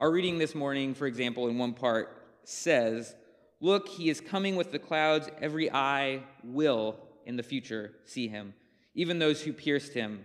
Our 0.01 0.11
reading 0.11 0.39
this 0.39 0.55
morning, 0.55 0.95
for 0.95 1.07
example, 1.07 1.49
in 1.49 1.59
one 1.59 1.75
part 1.75 2.23
says, 2.45 3.15
Look, 3.61 3.89
he 3.89 4.11
is 4.11 4.21
coming 4.21 4.57
with 4.57 4.73
the 4.73 4.79
clouds. 4.79 5.29
Every 5.41 5.73
eye 5.73 6.23
will 6.45 6.97
in 7.25 7.37
the 7.37 7.43
future 7.43 7.93
see 8.05 8.29
him, 8.29 8.55
even 8.95 9.19
those 9.19 9.43
who 9.43 9.53
pierced 9.53 9.95
him. 9.95 10.25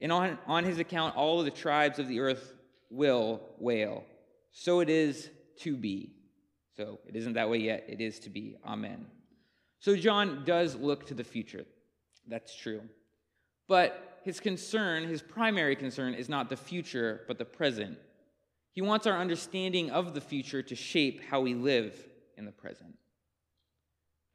And 0.00 0.10
on, 0.10 0.38
on 0.46 0.64
his 0.64 0.78
account, 0.78 1.16
all 1.16 1.38
of 1.38 1.44
the 1.44 1.50
tribes 1.50 1.98
of 1.98 2.08
the 2.08 2.20
earth 2.20 2.54
will 2.90 3.40
wail. 3.58 4.04
So 4.50 4.80
it 4.80 4.88
is 4.88 5.30
to 5.60 5.76
be. 5.76 6.12
So 6.76 6.98
it 7.06 7.14
isn't 7.14 7.34
that 7.34 7.50
way 7.50 7.58
yet. 7.58 7.84
It 7.88 8.00
is 8.00 8.18
to 8.20 8.30
be. 8.30 8.56
Amen. 8.66 9.06
So 9.82 9.96
John 9.96 10.44
does 10.46 10.76
look 10.76 11.06
to 11.06 11.14
the 11.14 11.24
future. 11.24 11.64
That's 12.28 12.54
true. 12.54 12.82
But 13.66 14.20
his 14.22 14.38
concern, 14.38 15.08
his 15.08 15.20
primary 15.20 15.74
concern, 15.74 16.14
is 16.14 16.28
not 16.28 16.48
the 16.48 16.56
future, 16.56 17.22
but 17.26 17.36
the 17.36 17.44
present. 17.44 17.98
He 18.70 18.80
wants 18.80 19.08
our 19.08 19.18
understanding 19.18 19.90
of 19.90 20.14
the 20.14 20.20
future 20.20 20.62
to 20.62 20.76
shape 20.76 21.20
how 21.28 21.40
we 21.40 21.54
live 21.54 21.96
in 22.38 22.44
the 22.44 22.52
present. 22.52 22.96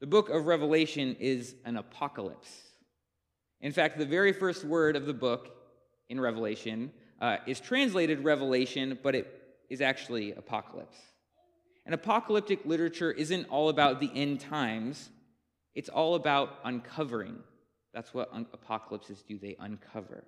The 0.02 0.08
book 0.08 0.30
of 0.30 0.48
Revelation 0.48 1.16
is 1.18 1.56
an 1.64 1.78
apocalypse. 1.78 2.52
In 3.62 3.72
fact, 3.72 3.98
the 3.98 4.06
very 4.06 4.34
first 4.34 4.66
word 4.66 4.98
of 4.98 5.06
the 5.06 5.14
book 5.14 5.56
in 6.10 6.20
Revelation 6.20 6.92
uh, 7.22 7.38
is 7.48 7.62
translated 7.62 8.26
revelation, 8.26 9.00
but 9.02 9.16
it 9.16 9.42
is 9.70 9.80
actually 9.80 10.34
apocalypse. 10.34 10.98
And 11.86 11.96
apocalyptic 11.96 12.66
literature 12.66 13.14
isn't 13.14 13.46
all 13.46 13.70
about 13.70 14.02
the 14.02 14.12
end 14.14 14.42
times, 14.42 15.10
it's 15.78 15.90
all 15.90 16.16
about 16.16 16.58
uncovering. 16.64 17.38
That's 17.94 18.12
what 18.12 18.34
un- 18.34 18.48
apocalypses 18.52 19.22
do, 19.22 19.38
they 19.38 19.56
uncover. 19.60 20.24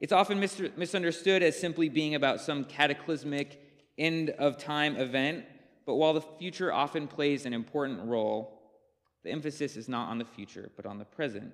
It's 0.00 0.12
often 0.12 0.40
mis- 0.40 0.60
misunderstood 0.76 1.44
as 1.44 1.56
simply 1.56 1.88
being 1.88 2.16
about 2.16 2.40
some 2.40 2.64
cataclysmic 2.64 3.62
end 3.96 4.30
of 4.30 4.58
time 4.58 4.96
event, 4.96 5.44
but 5.86 5.94
while 5.94 6.14
the 6.14 6.20
future 6.20 6.72
often 6.72 7.06
plays 7.06 7.46
an 7.46 7.54
important 7.54 8.04
role, 8.08 8.60
the 9.22 9.30
emphasis 9.30 9.76
is 9.76 9.88
not 9.88 10.08
on 10.08 10.18
the 10.18 10.24
future, 10.24 10.72
but 10.74 10.84
on 10.84 10.98
the 10.98 11.04
present. 11.04 11.52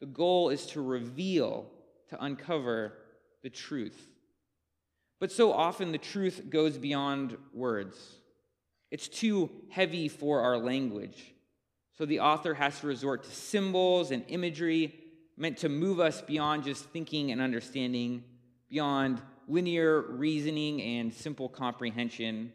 The 0.00 0.06
goal 0.06 0.50
is 0.50 0.66
to 0.66 0.82
reveal, 0.82 1.70
to 2.10 2.22
uncover 2.22 2.92
the 3.42 3.48
truth. 3.48 4.10
But 5.18 5.32
so 5.32 5.50
often 5.50 5.92
the 5.92 5.98
truth 5.98 6.50
goes 6.50 6.76
beyond 6.76 7.38
words. 7.54 8.19
It's 8.90 9.08
too 9.08 9.50
heavy 9.68 10.08
for 10.08 10.40
our 10.40 10.58
language. 10.58 11.34
So 11.96 12.06
the 12.06 12.20
author 12.20 12.54
has 12.54 12.80
to 12.80 12.86
resort 12.86 13.24
to 13.24 13.30
symbols 13.30 14.10
and 14.10 14.24
imagery 14.28 14.94
meant 15.36 15.58
to 15.58 15.68
move 15.68 16.00
us 16.00 16.22
beyond 16.22 16.64
just 16.64 16.84
thinking 16.86 17.30
and 17.30 17.40
understanding, 17.40 18.24
beyond 18.68 19.22
linear 19.48 20.00
reasoning 20.00 20.80
and 20.80 21.12
simple 21.12 21.48
comprehension. 21.48 22.52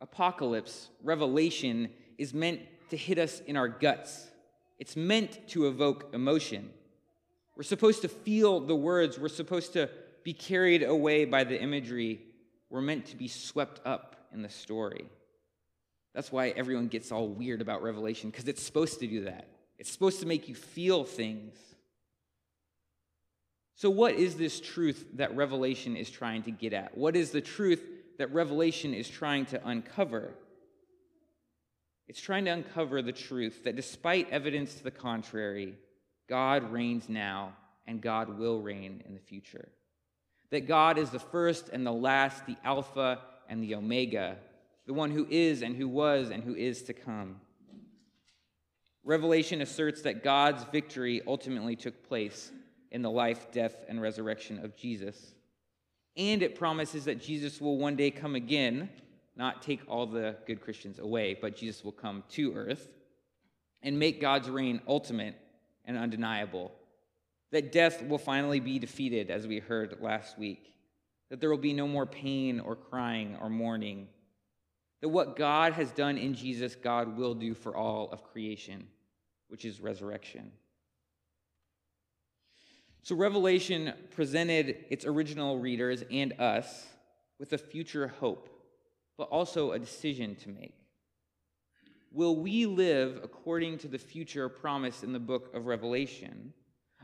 Apocalypse, 0.00 0.88
revelation, 1.02 1.90
is 2.18 2.34
meant 2.34 2.60
to 2.90 2.96
hit 2.96 3.18
us 3.18 3.40
in 3.40 3.56
our 3.56 3.68
guts. 3.68 4.28
It's 4.78 4.96
meant 4.96 5.46
to 5.48 5.68
evoke 5.68 6.10
emotion. 6.12 6.70
We're 7.56 7.62
supposed 7.62 8.02
to 8.02 8.08
feel 8.08 8.60
the 8.60 8.74
words, 8.74 9.18
we're 9.18 9.28
supposed 9.28 9.74
to 9.74 9.88
be 10.24 10.32
carried 10.32 10.82
away 10.82 11.24
by 11.24 11.44
the 11.44 11.60
imagery. 11.60 12.20
We're 12.70 12.80
meant 12.80 13.06
to 13.06 13.16
be 13.16 13.28
swept 13.28 13.80
up 13.84 14.21
in 14.32 14.42
the 14.42 14.48
story. 14.48 15.06
That's 16.14 16.30
why 16.30 16.48
everyone 16.50 16.88
gets 16.88 17.10
all 17.10 17.28
weird 17.28 17.60
about 17.60 17.82
Revelation, 17.82 18.30
because 18.30 18.46
it's 18.46 18.62
supposed 18.62 19.00
to 19.00 19.06
do 19.06 19.24
that. 19.24 19.48
It's 19.78 19.90
supposed 19.90 20.20
to 20.20 20.26
make 20.26 20.48
you 20.48 20.54
feel 20.54 21.04
things. 21.04 21.56
So, 23.74 23.90
what 23.90 24.14
is 24.14 24.36
this 24.36 24.60
truth 24.60 25.06
that 25.14 25.34
Revelation 25.34 25.96
is 25.96 26.10
trying 26.10 26.42
to 26.42 26.50
get 26.50 26.72
at? 26.72 26.96
What 26.96 27.16
is 27.16 27.30
the 27.30 27.40
truth 27.40 27.82
that 28.18 28.32
Revelation 28.32 28.94
is 28.94 29.08
trying 29.08 29.46
to 29.46 29.66
uncover? 29.66 30.34
It's 32.06 32.20
trying 32.20 32.44
to 32.44 32.50
uncover 32.50 33.00
the 33.00 33.12
truth 33.12 33.64
that 33.64 33.74
despite 33.74 34.30
evidence 34.30 34.74
to 34.74 34.84
the 34.84 34.90
contrary, 34.90 35.78
God 36.28 36.70
reigns 36.70 37.08
now 37.08 37.54
and 37.86 38.00
God 38.00 38.38
will 38.38 38.60
reign 38.60 39.02
in 39.06 39.14
the 39.14 39.20
future. 39.20 39.68
That 40.50 40.68
God 40.68 40.98
is 40.98 41.10
the 41.10 41.18
first 41.18 41.70
and 41.70 41.86
the 41.86 41.92
last, 41.92 42.46
the 42.46 42.56
Alpha 42.62 43.20
and 43.48 43.62
the 43.62 43.74
Omega, 43.74 44.36
the 44.86 44.92
one 44.92 45.10
who 45.10 45.26
is 45.30 45.62
and 45.62 45.76
who 45.76 45.88
was 45.88 46.30
and 46.30 46.42
who 46.42 46.54
is 46.54 46.82
to 46.82 46.92
come. 46.92 47.40
Revelation 49.04 49.60
asserts 49.60 50.02
that 50.02 50.22
God's 50.22 50.64
victory 50.64 51.22
ultimately 51.26 51.76
took 51.76 52.06
place 52.08 52.52
in 52.90 53.02
the 53.02 53.10
life, 53.10 53.50
death, 53.50 53.84
and 53.88 54.00
resurrection 54.00 54.64
of 54.64 54.76
Jesus. 54.76 55.34
And 56.16 56.42
it 56.42 56.54
promises 56.54 57.06
that 57.06 57.20
Jesus 57.20 57.60
will 57.60 57.78
one 57.78 57.96
day 57.96 58.10
come 58.10 58.34
again 58.34 58.90
not 59.36 59.62
take 59.62 59.80
all 59.88 60.06
the 60.06 60.36
good 60.46 60.60
Christians 60.60 60.98
away, 60.98 61.36
but 61.40 61.56
Jesus 61.56 61.82
will 61.82 61.92
come 61.92 62.22
to 62.30 62.54
earth 62.54 62.88
and 63.82 63.98
make 63.98 64.20
God's 64.20 64.50
reign 64.50 64.80
ultimate 64.86 65.34
and 65.84 65.96
undeniable. 65.96 66.70
That 67.50 67.72
death 67.72 68.02
will 68.06 68.18
finally 68.18 68.60
be 68.60 68.78
defeated, 68.78 69.30
as 69.30 69.46
we 69.46 69.58
heard 69.58 69.96
last 70.00 70.38
week. 70.38 70.74
That 71.32 71.40
there 71.40 71.48
will 71.48 71.56
be 71.56 71.72
no 71.72 71.88
more 71.88 72.04
pain 72.04 72.60
or 72.60 72.76
crying 72.76 73.38
or 73.40 73.48
mourning. 73.48 74.06
That 75.00 75.08
what 75.08 75.34
God 75.34 75.72
has 75.72 75.90
done 75.90 76.18
in 76.18 76.34
Jesus, 76.34 76.76
God 76.76 77.16
will 77.16 77.34
do 77.34 77.54
for 77.54 77.74
all 77.74 78.10
of 78.12 78.22
creation, 78.22 78.86
which 79.48 79.64
is 79.64 79.80
resurrection. 79.80 80.52
So, 83.02 83.16
Revelation 83.16 83.94
presented 84.10 84.84
its 84.90 85.06
original 85.06 85.58
readers 85.58 86.04
and 86.10 86.34
us 86.38 86.86
with 87.40 87.54
a 87.54 87.58
future 87.58 88.08
hope 88.20 88.50
but 89.16 89.28
also 89.28 89.72
a 89.72 89.78
decision 89.78 90.34
to 90.34 90.48
make. 90.48 90.74
Will 92.10 92.36
we 92.36 92.66
live 92.66 93.20
according 93.22 93.78
to 93.78 93.88
the 93.88 93.98
future 93.98 94.48
promised 94.48 95.04
in 95.04 95.12
the 95.12 95.20
book 95.20 95.54
of 95.54 95.66
Revelation? 95.66 96.52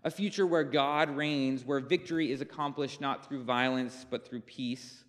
A 0.05 0.11
future 0.11 0.47
where 0.47 0.65
God 0.65 1.11
reigns, 1.11 1.65
where 1.65 1.81
victory 1.81 2.31
is 2.31 2.41
accomplished 2.41 3.01
not 3.01 3.27
through 3.27 3.45
violence, 3.45 4.07
but 4.09 4.27
through 4.27 4.41
peace, 4.41 5.05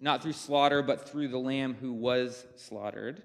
not 0.00 0.22
through 0.22 0.32
slaughter, 0.32 0.82
but 0.82 1.08
through 1.08 1.28
the 1.28 1.38
Lamb 1.38 1.74
who 1.74 1.92
was 1.92 2.44
slaughtered, 2.56 3.22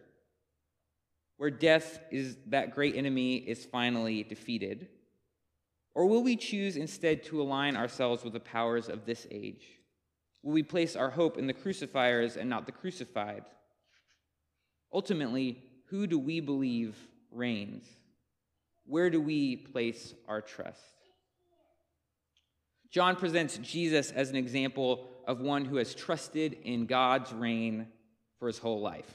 where 1.38 1.50
death 1.50 2.00
is 2.12 2.38
that 2.48 2.76
great 2.76 2.96
enemy 2.96 3.36
is 3.36 3.66
finally 3.66 4.24
defeated? 4.24 4.88
Or 5.94 6.06
will 6.06 6.24
we 6.24 6.36
choose 6.36 6.76
instead 6.76 7.24
to 7.24 7.42
align 7.42 7.76
ourselves 7.76 8.24
with 8.24 8.34
the 8.34 8.40
powers 8.40 8.90
of 8.90 9.06
this 9.06 9.26
age? 9.32 9.66
Will 10.44 10.54
we 10.54 10.64
place 10.64 10.96
our 10.96 11.10
hope 11.10 11.38
in 11.38 11.48
the 11.48 11.54
crucifiers 11.54 12.38
and 12.38 12.50
not 12.50 12.66
the 12.66 12.72
crucified? 12.72 13.46
Ultimately, 14.94 15.64
who 15.86 16.06
do 16.06 16.20
we 16.20 16.40
believe 16.40 16.96
reigns? 17.32 17.88
Where 18.86 19.10
do 19.10 19.20
we 19.20 19.56
place 19.56 20.14
our 20.28 20.42
trust? 20.42 20.80
John 22.92 23.16
presents 23.16 23.58
Jesus 23.58 24.12
as 24.12 24.30
an 24.30 24.36
example 24.36 25.10
of 25.28 25.42
one 25.42 25.66
who 25.66 25.78
has 25.78 25.94
trusted 25.94 26.58
in 26.64 26.86
God's 26.86 27.34
reign 27.34 27.88
for 28.40 28.48
his 28.48 28.58
whole 28.58 28.80
life. 28.80 29.10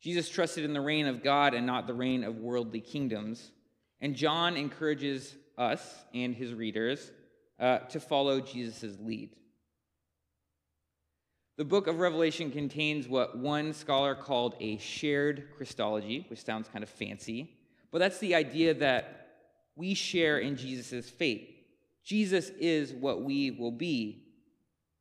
Jesus 0.00 0.28
trusted 0.28 0.64
in 0.64 0.72
the 0.72 0.80
reign 0.80 1.06
of 1.06 1.22
God 1.22 1.54
and 1.54 1.66
not 1.66 1.86
the 1.86 1.94
reign 1.94 2.24
of 2.24 2.36
worldly 2.36 2.80
kingdoms. 2.80 3.52
And 4.00 4.14
John 4.14 4.56
encourages 4.56 5.34
us 5.56 6.04
and 6.12 6.34
his 6.34 6.52
readers 6.52 7.12
uh, 7.58 7.78
to 7.78 8.00
follow 8.00 8.40
Jesus' 8.40 8.96
lead. 9.00 9.30
The 11.56 11.64
book 11.64 11.86
of 11.86 12.00
Revelation 12.00 12.50
contains 12.50 13.06
what 13.06 13.38
one 13.38 13.72
scholar 13.72 14.16
called 14.16 14.56
a 14.60 14.76
shared 14.78 15.50
Christology, 15.56 16.26
which 16.28 16.44
sounds 16.44 16.68
kind 16.68 16.82
of 16.82 16.90
fancy, 16.90 17.53
but 17.94 18.00
that's 18.00 18.18
the 18.18 18.34
idea 18.34 18.74
that 18.74 19.28
we 19.76 19.94
share 19.94 20.40
in 20.40 20.56
Jesus' 20.56 21.08
fate. 21.08 21.64
Jesus 22.02 22.48
is 22.58 22.92
what 22.92 23.22
we 23.22 23.52
will 23.52 23.70
be. 23.70 24.24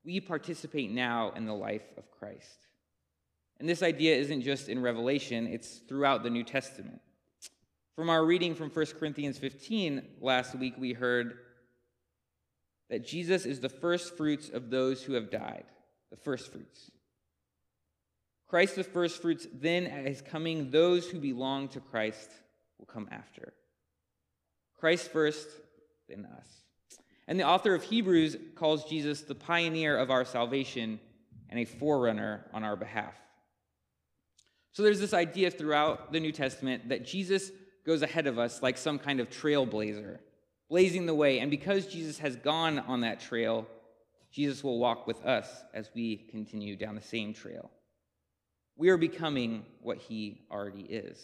we 0.05 0.19
participate 0.19 0.91
now 0.91 1.31
in 1.31 1.47
the 1.47 1.55
life 1.55 1.81
of 1.97 2.11
Christ. 2.11 2.67
And 3.59 3.67
this 3.67 3.81
idea 3.81 4.15
isn't 4.15 4.43
just 4.43 4.69
in 4.69 4.79
Revelation, 4.79 5.47
it's 5.47 5.77
throughout 5.89 6.21
the 6.21 6.29
New 6.29 6.43
Testament. 6.43 7.01
From 7.95 8.11
our 8.11 8.23
reading 8.23 8.53
from 8.53 8.69
1 8.69 8.85
Corinthians 8.99 9.39
15 9.39 10.03
last 10.21 10.53
week, 10.53 10.75
we 10.77 10.93
heard 10.93 11.39
that 12.91 13.07
Jesus 13.07 13.47
is 13.47 13.59
the 13.59 13.69
first 13.69 14.15
fruits 14.15 14.49
of 14.49 14.69
those 14.69 15.01
who 15.01 15.13
have 15.13 15.31
died, 15.31 15.65
the 16.11 16.17
first 16.17 16.51
fruits. 16.51 16.91
Christ 18.47 18.75
the 18.75 18.83
first 18.83 19.19
fruits, 19.19 19.47
then 19.51 19.87
at 19.87 20.05
his 20.05 20.21
coming, 20.21 20.69
those 20.69 21.09
who 21.09 21.19
belong 21.19 21.69
to 21.69 21.79
Christ 21.79 22.29
will 22.83 22.93
come 22.93 23.07
after. 23.11 23.53
Christ 24.77 25.11
first, 25.11 25.47
then 26.09 26.27
us. 26.37 26.47
And 27.27 27.39
the 27.39 27.47
author 27.47 27.73
of 27.73 27.83
Hebrews 27.83 28.35
calls 28.55 28.83
Jesus 28.85 29.21
the 29.21 29.35
pioneer 29.35 29.97
of 29.97 30.11
our 30.11 30.25
salvation 30.25 30.99
and 31.49 31.59
a 31.59 31.65
forerunner 31.65 32.45
on 32.53 32.63
our 32.63 32.75
behalf. 32.75 33.13
So 34.73 34.83
there's 34.83 34.99
this 34.99 35.13
idea 35.13 35.49
throughout 35.51 36.11
the 36.11 36.19
New 36.19 36.31
Testament 36.31 36.89
that 36.89 37.05
Jesus 37.05 37.51
goes 37.85 38.01
ahead 38.01 38.27
of 38.27 38.39
us 38.39 38.61
like 38.61 38.77
some 38.77 38.99
kind 38.99 39.19
of 39.19 39.29
trailblazer, 39.29 40.19
blazing 40.69 41.05
the 41.05 41.15
way. 41.15 41.39
And 41.39 41.49
because 41.49 41.85
Jesus 41.85 42.17
has 42.19 42.35
gone 42.35 42.79
on 42.79 43.01
that 43.01 43.21
trail, 43.21 43.67
Jesus 44.31 44.63
will 44.63 44.79
walk 44.79 45.07
with 45.07 45.23
us 45.23 45.47
as 45.73 45.89
we 45.95 46.27
continue 46.31 46.75
down 46.75 46.95
the 46.95 47.01
same 47.01 47.33
trail. 47.33 47.69
We 48.75 48.89
are 48.89 48.97
becoming 48.97 49.63
what 49.81 49.99
he 49.99 50.41
already 50.51 50.81
is. 50.81 51.23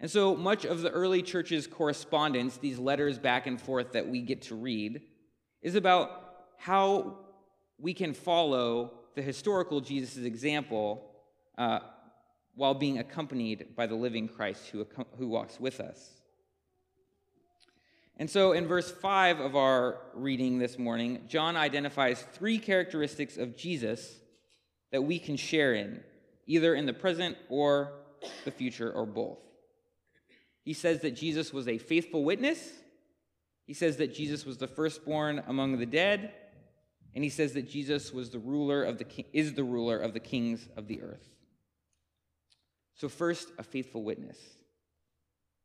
And 0.00 0.10
so 0.10 0.36
much 0.36 0.64
of 0.64 0.82
the 0.82 0.90
early 0.90 1.22
church's 1.22 1.66
correspondence, 1.66 2.56
these 2.56 2.78
letters 2.78 3.18
back 3.18 3.46
and 3.46 3.60
forth 3.60 3.92
that 3.92 4.08
we 4.08 4.22
get 4.22 4.42
to 4.42 4.54
read, 4.54 5.02
is 5.60 5.74
about 5.74 6.10
how 6.56 7.18
we 7.78 7.94
can 7.94 8.14
follow 8.14 8.92
the 9.16 9.22
historical 9.22 9.80
Jesus' 9.80 10.18
example 10.18 11.04
uh, 11.56 11.80
while 12.54 12.74
being 12.74 12.98
accompanied 12.98 13.74
by 13.74 13.86
the 13.86 13.94
living 13.94 14.28
Christ 14.28 14.68
who, 14.68 14.86
who 15.16 15.28
walks 15.28 15.58
with 15.58 15.80
us. 15.80 16.14
And 18.16 18.28
so 18.28 18.52
in 18.52 18.66
verse 18.66 18.90
5 18.90 19.38
of 19.38 19.54
our 19.54 19.98
reading 20.14 20.58
this 20.58 20.78
morning, 20.78 21.22
John 21.28 21.56
identifies 21.56 22.24
three 22.32 22.58
characteristics 22.58 23.36
of 23.36 23.56
Jesus 23.56 24.18
that 24.90 25.02
we 25.02 25.20
can 25.20 25.36
share 25.36 25.74
in, 25.74 26.00
either 26.46 26.74
in 26.74 26.86
the 26.86 26.92
present 26.92 27.36
or 27.48 27.92
the 28.44 28.50
future 28.50 28.92
or 28.92 29.06
both. 29.06 29.38
He 30.68 30.74
says 30.74 31.00
that 31.00 31.16
Jesus 31.16 31.50
was 31.50 31.66
a 31.66 31.78
faithful 31.78 32.24
witness. 32.24 32.58
He 33.64 33.72
says 33.72 33.96
that 33.96 34.12
Jesus 34.12 34.44
was 34.44 34.58
the 34.58 34.66
firstborn 34.66 35.42
among 35.46 35.78
the 35.78 35.86
dead. 35.86 36.34
And 37.14 37.24
he 37.24 37.30
says 37.30 37.54
that 37.54 37.66
Jesus 37.66 38.12
was 38.12 38.28
the 38.28 38.38
ruler 38.38 38.84
of 38.84 38.98
the 38.98 39.06
is 39.32 39.54
the 39.54 39.64
ruler 39.64 39.96
of 39.96 40.12
the 40.12 40.20
kings 40.20 40.68
of 40.76 40.86
the 40.86 41.00
earth. 41.00 41.26
So, 42.96 43.08
first, 43.08 43.48
a 43.56 43.62
faithful 43.62 44.02
witness. 44.02 44.36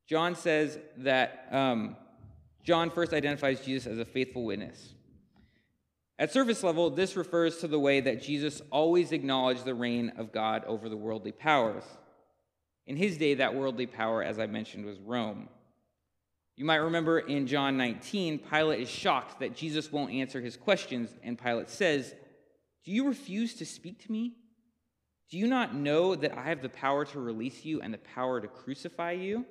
John 0.07 0.35
says 0.35 0.79
that 0.99 1.49
um, 1.51 1.97
John 2.63 2.89
first 2.89 3.11
identifies 3.11 3.59
Jesus 3.59 3.91
as 3.91 3.99
a 3.99 4.05
faithful 4.05 4.45
witness. 4.45 4.93
At 6.17 6.31
surface 6.31 6.63
level, 6.63 6.89
this 6.89 7.17
refers 7.17 7.57
to 7.57 7.67
the 7.67 7.77
way 7.77 7.99
that 7.99 8.21
Jesus 8.21 8.61
always 8.71 9.11
acknowledged 9.11 9.65
the 9.65 9.75
reign 9.75 10.13
of 10.15 10.31
God 10.31 10.63
over 10.63 10.87
the 10.87 10.95
worldly 10.95 11.33
powers. 11.33 11.83
In 12.85 12.97
his 12.97 13.17
day, 13.17 13.35
that 13.35 13.55
worldly 13.55 13.87
power, 13.87 14.21
as 14.23 14.39
I 14.39 14.45
mentioned, 14.47 14.85
was 14.85 14.99
Rome. 14.99 15.47
You 16.55 16.65
might 16.65 16.75
remember 16.77 17.19
in 17.19 17.47
John 17.47 17.77
19, 17.77 18.39
Pilate 18.39 18.81
is 18.81 18.89
shocked 18.89 19.39
that 19.39 19.55
Jesus 19.55 19.91
won't 19.91 20.13
answer 20.13 20.39
his 20.41 20.55
questions, 20.55 21.09
and 21.23 21.41
Pilate 21.41 21.69
says, 21.69 22.13
Do 22.85 22.91
you 22.91 23.07
refuse 23.07 23.55
to 23.55 23.65
speak 23.65 24.03
to 24.05 24.11
me? 24.11 24.35
Do 25.31 25.39
you 25.39 25.47
not 25.47 25.73
know 25.73 26.13
that 26.13 26.37
I 26.37 26.43
have 26.43 26.61
the 26.61 26.69
power 26.69 27.05
to 27.05 27.19
release 27.19 27.65
you 27.65 27.81
and 27.81 27.93
the 27.93 27.97
power 27.97 28.39
to 28.39 28.47
crucify 28.47 29.13
you? 29.13 29.45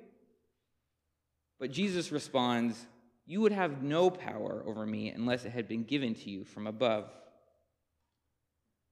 But 1.59 1.71
Jesus 1.71 2.11
responds, 2.11 2.85
You 3.25 3.41
would 3.41 3.51
have 3.51 3.81
no 3.81 4.09
power 4.09 4.63
over 4.65 4.85
me 4.85 5.09
unless 5.09 5.43
it 5.43 5.51
had 5.51 5.67
been 5.67 5.83
given 5.83 6.13
to 6.15 6.29
you 6.29 6.45
from 6.45 6.67
above. 6.67 7.09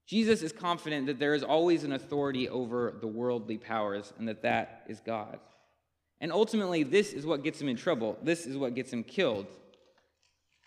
Jesus 0.08 0.42
is 0.42 0.52
confident 0.52 1.08
that 1.08 1.20
there 1.20 1.34
is 1.34 1.44
always 1.44 1.84
an 1.84 1.94
authority 1.94 2.50
over 2.50 2.96
the 3.00 3.08
worldly 3.08 3.58
powers 3.58 4.12
and 4.18 4.28
that 4.28 4.42
that 4.42 4.84
is 4.88 5.00
God. 5.00 5.40
And 6.20 6.32
ultimately, 6.32 6.84
this 6.84 7.14
is 7.14 7.26
what 7.26 7.44
gets 7.44 7.60
him 7.62 7.70
in 7.70 7.78
trouble. 7.78 8.18
This 8.22 8.46
is 8.46 8.58
what 8.58 8.76
gets 8.76 8.92
him 8.92 9.04
killed. 9.04 9.48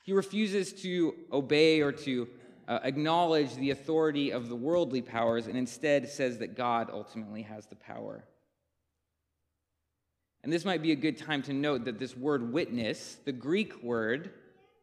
He 0.04 0.12
refuses 0.12 0.72
to 0.82 1.14
obey 1.32 1.80
or 1.80 1.92
to 1.92 2.28
uh, 2.66 2.80
acknowledge 2.82 3.54
the 3.54 3.70
authority 3.70 4.30
of 4.30 4.48
the 4.48 4.56
worldly 4.56 5.02
powers 5.02 5.46
and 5.46 5.56
instead 5.56 6.08
says 6.08 6.38
that 6.38 6.56
God 6.56 6.90
ultimately 6.92 7.42
has 7.42 7.66
the 7.66 7.76
power. 7.76 8.24
And 10.42 10.52
this 10.52 10.64
might 10.64 10.82
be 10.82 10.92
a 10.92 10.96
good 10.96 11.16
time 11.16 11.42
to 11.44 11.54
note 11.54 11.86
that 11.86 11.98
this 11.98 12.16
word 12.16 12.52
witness, 12.52 13.16
the 13.24 13.32
Greek 13.32 13.82
word, 13.82 14.30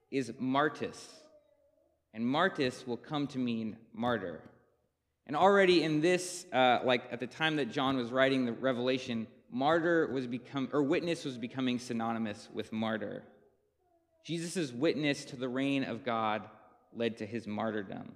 is 0.09 0.33
martis. 0.39 1.07
And 2.13 2.25
martis 2.27 2.85
will 2.85 2.97
come 2.97 3.27
to 3.27 3.39
mean 3.39 3.77
martyr. 3.93 4.41
And 5.27 5.35
already 5.35 5.83
in 5.83 6.01
this, 6.01 6.45
uh, 6.51 6.79
like 6.83 7.03
at 7.11 7.19
the 7.19 7.27
time 7.27 7.55
that 7.55 7.71
John 7.71 7.95
was 7.95 8.11
writing 8.11 8.45
the 8.45 8.51
Revelation, 8.51 9.27
martyr 9.49 10.07
was 10.11 10.27
become, 10.27 10.69
or 10.73 10.83
witness 10.83 11.23
was 11.23 11.37
becoming 11.37 11.79
synonymous 11.79 12.49
with 12.53 12.71
martyr. 12.71 13.23
Jesus' 14.25 14.71
witness 14.71 15.25
to 15.25 15.35
the 15.35 15.47
reign 15.47 15.83
of 15.83 16.03
God 16.03 16.43
led 16.93 17.17
to 17.17 17.25
his 17.25 17.47
martyrdom. 17.47 18.11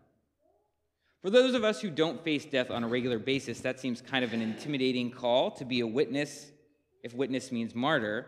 For 1.21 1.29
those 1.29 1.55
of 1.55 1.63
us 1.63 1.81
who 1.81 1.89
don't 1.89 2.23
face 2.23 2.45
death 2.45 2.69
on 2.69 2.83
a 2.83 2.87
regular 2.87 3.17
basis, 3.17 3.61
that 3.61 3.79
seems 3.79 4.01
kind 4.01 4.23
of 4.23 4.33
an 4.33 4.41
intimidating 4.41 5.09
call 5.09 5.51
to 5.51 5.65
be 5.65 5.79
a 5.79 5.87
witness, 5.87 6.51
if 7.01 7.15
witness 7.15 7.51
means 7.51 7.73
martyr. 7.73 8.27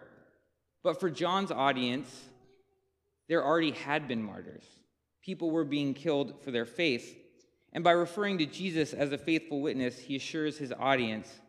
But 0.81 0.99
for 0.99 1.09
John's 1.09 1.51
audience, 1.51 2.09
there 3.27 3.45
already 3.45 3.71
had 3.71 4.07
been 4.07 4.23
martyrs. 4.23 4.63
People 5.27 5.51
were 5.51 5.65
being 5.65 5.93
killed 5.93 6.41
for 6.41 6.51
their 6.51 6.65
faith. 6.65 7.17
And 7.73 7.83
by 7.83 7.91
referring 7.91 8.37
to 8.37 8.45
Jesus 8.45 8.93
as 8.93 9.11
a 9.11 9.17
faithful 9.17 9.59
witness, 9.59 9.99
he 9.99 10.15
assures 10.15 10.57
his 10.57 10.71
audience 10.71 11.41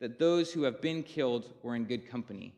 that 0.00 0.20
those 0.20 0.52
who 0.52 0.62
have 0.62 0.80
been 0.80 1.02
killed 1.02 1.52
were 1.60 1.74
in 1.74 1.86
good 1.86 2.08
company. 2.08 2.54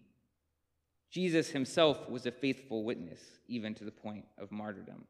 Jesus 1.11 1.49
himself 1.49 2.07
was 2.11 2.27
a 2.27 2.31
faithful 2.31 2.85
witness, 2.85 3.19
even 3.47 3.75
to 3.77 3.85
the 3.85 3.91
point 3.91 4.27
of 4.37 4.53
martyrdom. 4.53 5.07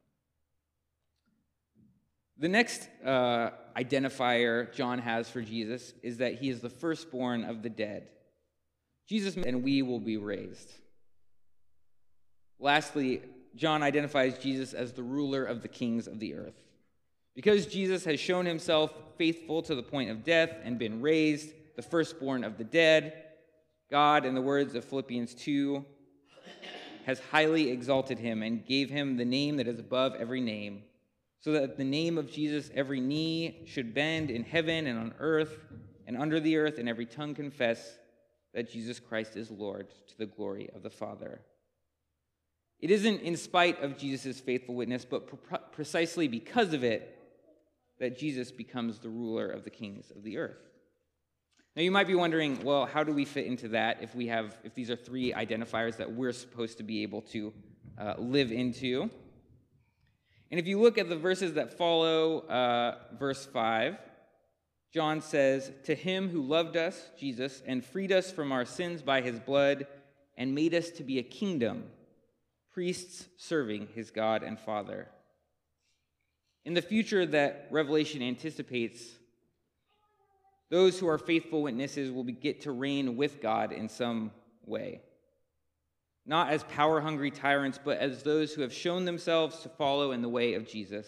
The 2.39 2.49
next 2.49 2.89
uh, 3.05 3.51
identifier 3.77 4.73
John 4.73 5.01
has 5.01 5.29
for 5.29 5.43
Jesus 5.43 5.93
is 6.05 6.19
that 6.19 6.35
he 6.35 6.51
is 6.51 6.61
the 6.61 6.71
firstborn 6.71 7.43
of 7.43 7.65
the 7.65 7.69
dead. 7.69 8.07
Jesus 9.09 9.35
and 9.35 9.65
we 9.65 9.83
will 9.83 9.99
be 9.99 10.19
raised. 10.19 10.71
Lastly, 12.61 13.23
John 13.59 13.83
identifies 13.83 14.39
Jesus 14.39 14.73
as 14.73 14.93
the 14.93 15.03
ruler 15.03 15.45
of 15.45 15.61
the 15.63 15.69
kings 15.69 16.07
of 16.07 16.19
the 16.19 16.35
earth. 16.35 16.55
Because 17.35 17.67
Jesus 17.67 18.05
has 18.07 18.19
shown 18.19 18.47
himself 18.47 18.93
faithful 19.17 19.63
to 19.63 19.75
the 19.75 19.83
point 19.83 20.11
of 20.11 20.25
death 20.25 20.51
and 20.65 20.79
been 20.79 21.03
raised, 21.03 21.51
the 21.77 21.83
firstborn 21.83 22.43
of 22.45 22.57
the 22.57 22.65
dead, 22.65 23.25
God, 23.91 24.25
in 24.25 24.35
the 24.35 24.41
words 24.41 24.75
of 24.75 24.85
Philippians 24.85 25.35
2, 25.35 25.85
has 27.05 27.21
highly 27.31 27.71
exalted 27.71 28.19
him 28.19 28.43
and 28.43 28.65
gave 28.65 28.91
him 28.91 29.17
the 29.17 29.25
name 29.25 29.57
that 29.57 29.69
is 29.69 29.79
above 29.79 30.15
every 30.15 30.41
name 30.41 30.83
so 31.41 31.53
that 31.53 31.77
the 31.77 31.85
name 31.85 32.19
of 32.19 32.31
Jesus 32.31 32.71
every 32.75 33.01
knee 33.01 33.63
should 33.67 33.95
bend 33.95 34.31
in 34.31 34.45
heaven 34.45 34.87
and 34.87 34.99
on 34.99 35.15
earth 35.19 35.59
and 36.07 36.17
under 36.17 36.41
the 36.41 36.57
earth, 36.57 36.79
and 36.79 36.89
every 36.89 37.05
tongue 37.05 37.35
confess 37.35 37.99
that 38.55 38.71
Jesus 38.71 38.99
Christ 38.99 39.37
is 39.37 39.51
Lord 39.51 39.89
to 40.09 40.17
the 40.17 40.25
glory 40.25 40.71
of 40.75 40.83
the 40.83 40.89
Father. 40.89 41.43
It 42.81 42.91
isn't 42.91 43.23
in 43.23 43.37
spite 43.37 43.83
of 43.83 43.99
Jesus' 43.99 44.39
faithful 44.41 44.75
witness, 44.75 45.05
but 45.05 45.73
precisely 45.73 46.29
because 46.29 46.73
of 46.73 46.85
it 46.85 47.17
that 47.99 48.19
Jesus 48.19 48.53
becomes 48.53 48.99
the 48.99 49.09
ruler 49.09 49.49
of 49.49 49.65
the 49.65 49.71
kings 49.71 50.13
of 50.15 50.23
the 50.23 50.39
earth. 50.39 50.69
Now 51.75 51.83
you 51.83 51.91
might 51.91 52.07
be 52.07 52.15
wondering, 52.15 52.63
well, 52.65 52.87
how 52.87 53.05
do 53.05 53.13
we 53.13 53.25
fit 53.25 53.47
into 53.47 53.69
that 53.69 53.99
if 54.03 54.15
we 54.15 54.29
have 54.29 54.57
if 54.65 54.75
these 54.75 54.91
are 54.91 54.97
three 54.97 55.33
identifiers 55.33 55.97
that 55.97 56.13
we're 56.13 56.33
supposed 56.33 56.79
to 56.79 56.83
be 56.83 57.03
able 57.03 57.23
to 57.23 57.53
uh, 57.99 58.15
live 58.19 58.53
into? 58.53 59.11
And 60.51 60.59
if 60.59 60.67
you 60.67 60.81
look 60.81 60.99
at 60.99 61.09
the 61.09 61.17
verses 61.17 61.55
that 61.55 61.77
follow 61.77 62.41
uh, 62.41 62.99
verse 63.19 63.45
5, 63.45 63.99
John 64.93 65.21
says, 65.21 65.71
To 65.85 65.95
him 65.95 66.31
who 66.31 66.43
loved 66.43 66.77
us, 66.77 67.11
Jesus, 67.19 67.63
and 67.67 67.85
freed 67.85 68.11
us 68.13 68.33
from 68.33 68.51
our 68.53 68.65
sins 68.65 69.03
by 69.03 69.21
his 69.21 69.39
blood, 69.39 69.87
and 70.37 70.55
made 70.55 70.75
us 70.75 70.91
to 70.91 71.05
be 71.05 71.19
a 71.19 71.23
kingdom, 71.23 71.85
priests 72.79 73.27
serving 73.37 73.89
his 73.93 74.13
God 74.13 74.45
and 74.45 74.57
Father. 74.57 75.09
In 76.65 76.75
the 76.75 76.81
future 76.81 77.27
that 77.27 77.67
Revelation 77.73 78.23
anticipates, 78.23 79.03
those 80.71 80.97
who 80.97 81.09
are 81.09 81.19
faithful 81.19 81.63
witnesses 81.63 82.13
will 82.13 82.23
get 82.23 82.61
to 82.61 82.71
reign 82.71 83.17
with 83.17 83.43
God 83.43 83.73
in 83.73 83.89
some 83.89 84.31
way 84.65 85.01
not 86.25 86.51
as 86.51 86.63
power 86.65 87.01
hungry 87.01 87.33
tyrants, 87.33 87.81
but 87.83 87.99
as 87.99 88.23
those 88.23 88.53
who 88.53 88.61
have 88.61 88.73
shown 88.73 89.07
themselves 89.07 89.61
to 89.63 89.69
follow 89.71 90.13
in 90.13 90.23
the 90.23 90.29
way 90.29 90.55
of 90.55 90.69
Jesus. 90.69 91.07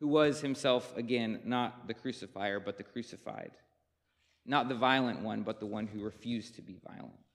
who 0.00 0.08
was 0.08 0.40
himself, 0.42 0.96
again, 0.96 1.40
not 1.44 1.88
the 1.88 1.94
crucifier, 1.94 2.60
but 2.60 2.76
the 2.76 2.84
crucified, 2.84 3.52
not 4.44 4.68
the 4.68 4.74
violent 4.74 5.22
one, 5.22 5.42
but 5.42 5.60
the 5.60 5.66
one 5.66 5.86
who 5.86 6.02
refused 6.02 6.54
to 6.56 6.62
be 6.62 6.76
violent. 6.86 7.27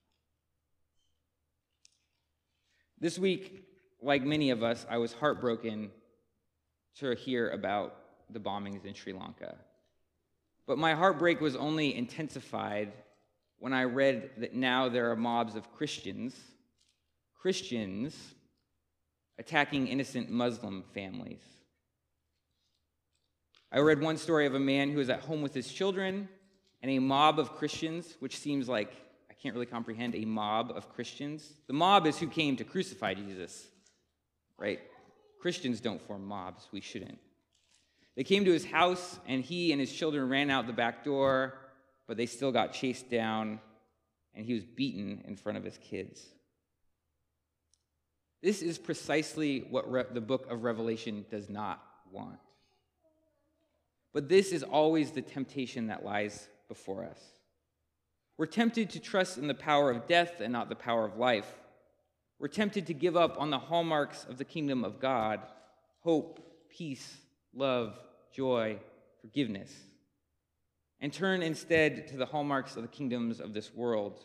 This 3.04 3.18
week, 3.18 3.66
like 4.00 4.22
many 4.22 4.48
of 4.48 4.62
us, 4.62 4.86
I 4.88 4.96
was 4.96 5.12
heartbroken 5.12 5.90
to 7.00 7.14
hear 7.14 7.50
about 7.50 7.94
the 8.30 8.40
bombings 8.40 8.86
in 8.86 8.94
Sri 8.94 9.12
Lanka. 9.12 9.56
But 10.66 10.78
my 10.78 10.94
heartbreak 10.94 11.38
was 11.38 11.54
only 11.54 11.94
intensified 11.94 12.94
when 13.58 13.74
I 13.74 13.84
read 13.84 14.30
that 14.38 14.54
now 14.54 14.88
there 14.88 15.10
are 15.10 15.16
mobs 15.16 15.54
of 15.54 15.70
Christians, 15.74 16.34
Christians 17.34 18.16
attacking 19.38 19.88
innocent 19.88 20.30
Muslim 20.30 20.82
families. 20.94 21.42
I 23.70 23.80
read 23.80 24.00
one 24.00 24.16
story 24.16 24.46
of 24.46 24.54
a 24.54 24.58
man 24.58 24.90
who 24.90 24.96
was 24.96 25.10
at 25.10 25.20
home 25.20 25.42
with 25.42 25.52
his 25.52 25.70
children, 25.70 26.26
and 26.80 26.90
a 26.90 27.00
mob 27.00 27.38
of 27.38 27.52
Christians, 27.52 28.16
which 28.20 28.38
seems 28.38 28.66
like 28.66 28.94
can't 29.44 29.54
really 29.54 29.66
comprehend 29.66 30.14
a 30.14 30.24
mob 30.24 30.72
of 30.74 30.88
Christians. 30.94 31.46
The 31.66 31.74
mob 31.74 32.06
is 32.06 32.18
who 32.18 32.28
came 32.28 32.56
to 32.56 32.64
crucify 32.64 33.12
Jesus, 33.12 33.66
right? 34.56 34.80
Christians 35.38 35.80
don't 35.80 36.00
form 36.00 36.24
mobs. 36.24 36.66
We 36.72 36.80
shouldn't. 36.80 37.18
They 38.16 38.24
came 38.24 38.46
to 38.46 38.52
his 38.52 38.64
house, 38.64 39.20
and 39.28 39.44
he 39.44 39.70
and 39.72 39.78
his 39.78 39.92
children 39.92 40.30
ran 40.30 40.48
out 40.48 40.66
the 40.66 40.72
back 40.72 41.04
door, 41.04 41.58
but 42.08 42.16
they 42.16 42.24
still 42.24 42.52
got 42.52 42.72
chased 42.72 43.10
down, 43.10 43.60
and 44.34 44.46
he 44.46 44.54
was 44.54 44.64
beaten 44.64 45.22
in 45.28 45.36
front 45.36 45.58
of 45.58 45.64
his 45.64 45.76
kids. 45.76 46.24
This 48.42 48.62
is 48.62 48.78
precisely 48.78 49.66
what 49.68 49.90
Re- 49.92 50.04
the 50.10 50.22
book 50.22 50.50
of 50.50 50.64
Revelation 50.64 51.26
does 51.30 51.50
not 51.50 51.82
want. 52.10 52.38
But 54.14 54.30
this 54.30 54.52
is 54.52 54.62
always 54.62 55.10
the 55.10 55.20
temptation 55.20 55.88
that 55.88 56.02
lies 56.02 56.48
before 56.66 57.04
us. 57.04 57.20
We're 58.36 58.46
tempted 58.46 58.90
to 58.90 59.00
trust 59.00 59.38
in 59.38 59.46
the 59.46 59.54
power 59.54 59.90
of 59.90 60.06
death 60.06 60.40
and 60.40 60.52
not 60.52 60.68
the 60.68 60.74
power 60.74 61.04
of 61.04 61.16
life. 61.16 61.50
We're 62.38 62.48
tempted 62.48 62.86
to 62.88 62.94
give 62.94 63.16
up 63.16 63.40
on 63.40 63.50
the 63.50 63.58
hallmarks 63.58 64.26
of 64.28 64.38
the 64.38 64.44
kingdom 64.44 64.84
of 64.84 65.00
God 65.00 65.40
hope, 66.00 66.40
peace, 66.68 67.16
love, 67.54 67.98
joy, 68.34 68.78
forgiveness 69.22 69.72
and 71.04 71.12
turn 71.12 71.42
instead 71.42 72.08
to 72.08 72.16
the 72.16 72.24
hallmarks 72.24 72.76
of 72.76 72.82
the 72.82 72.88
kingdoms 72.88 73.38
of 73.38 73.52
this 73.52 73.74
world 73.74 74.24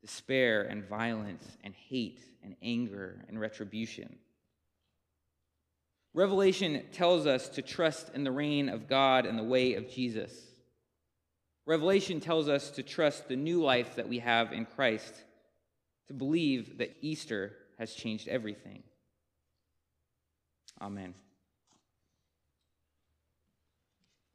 despair 0.00 0.62
and 0.62 0.88
violence 0.88 1.44
and 1.64 1.74
hate 1.74 2.20
and 2.44 2.54
anger 2.62 3.24
and 3.28 3.40
retribution. 3.40 4.16
Revelation 6.14 6.84
tells 6.92 7.26
us 7.26 7.48
to 7.48 7.62
trust 7.62 8.10
in 8.14 8.22
the 8.22 8.30
reign 8.30 8.68
of 8.68 8.88
God 8.88 9.26
and 9.26 9.36
the 9.36 9.42
way 9.42 9.74
of 9.74 9.90
Jesus. 9.90 10.32
Revelation 11.66 12.20
tells 12.20 12.48
us 12.48 12.70
to 12.70 12.82
trust 12.82 13.28
the 13.28 13.36
new 13.36 13.62
life 13.62 13.96
that 13.96 14.08
we 14.08 14.18
have 14.18 14.52
in 14.52 14.66
Christ, 14.66 15.14
to 16.08 16.14
believe 16.14 16.78
that 16.78 16.96
Easter 17.00 17.52
has 17.78 17.94
changed 17.94 18.28
everything. 18.28 18.82
Amen. 20.80 21.14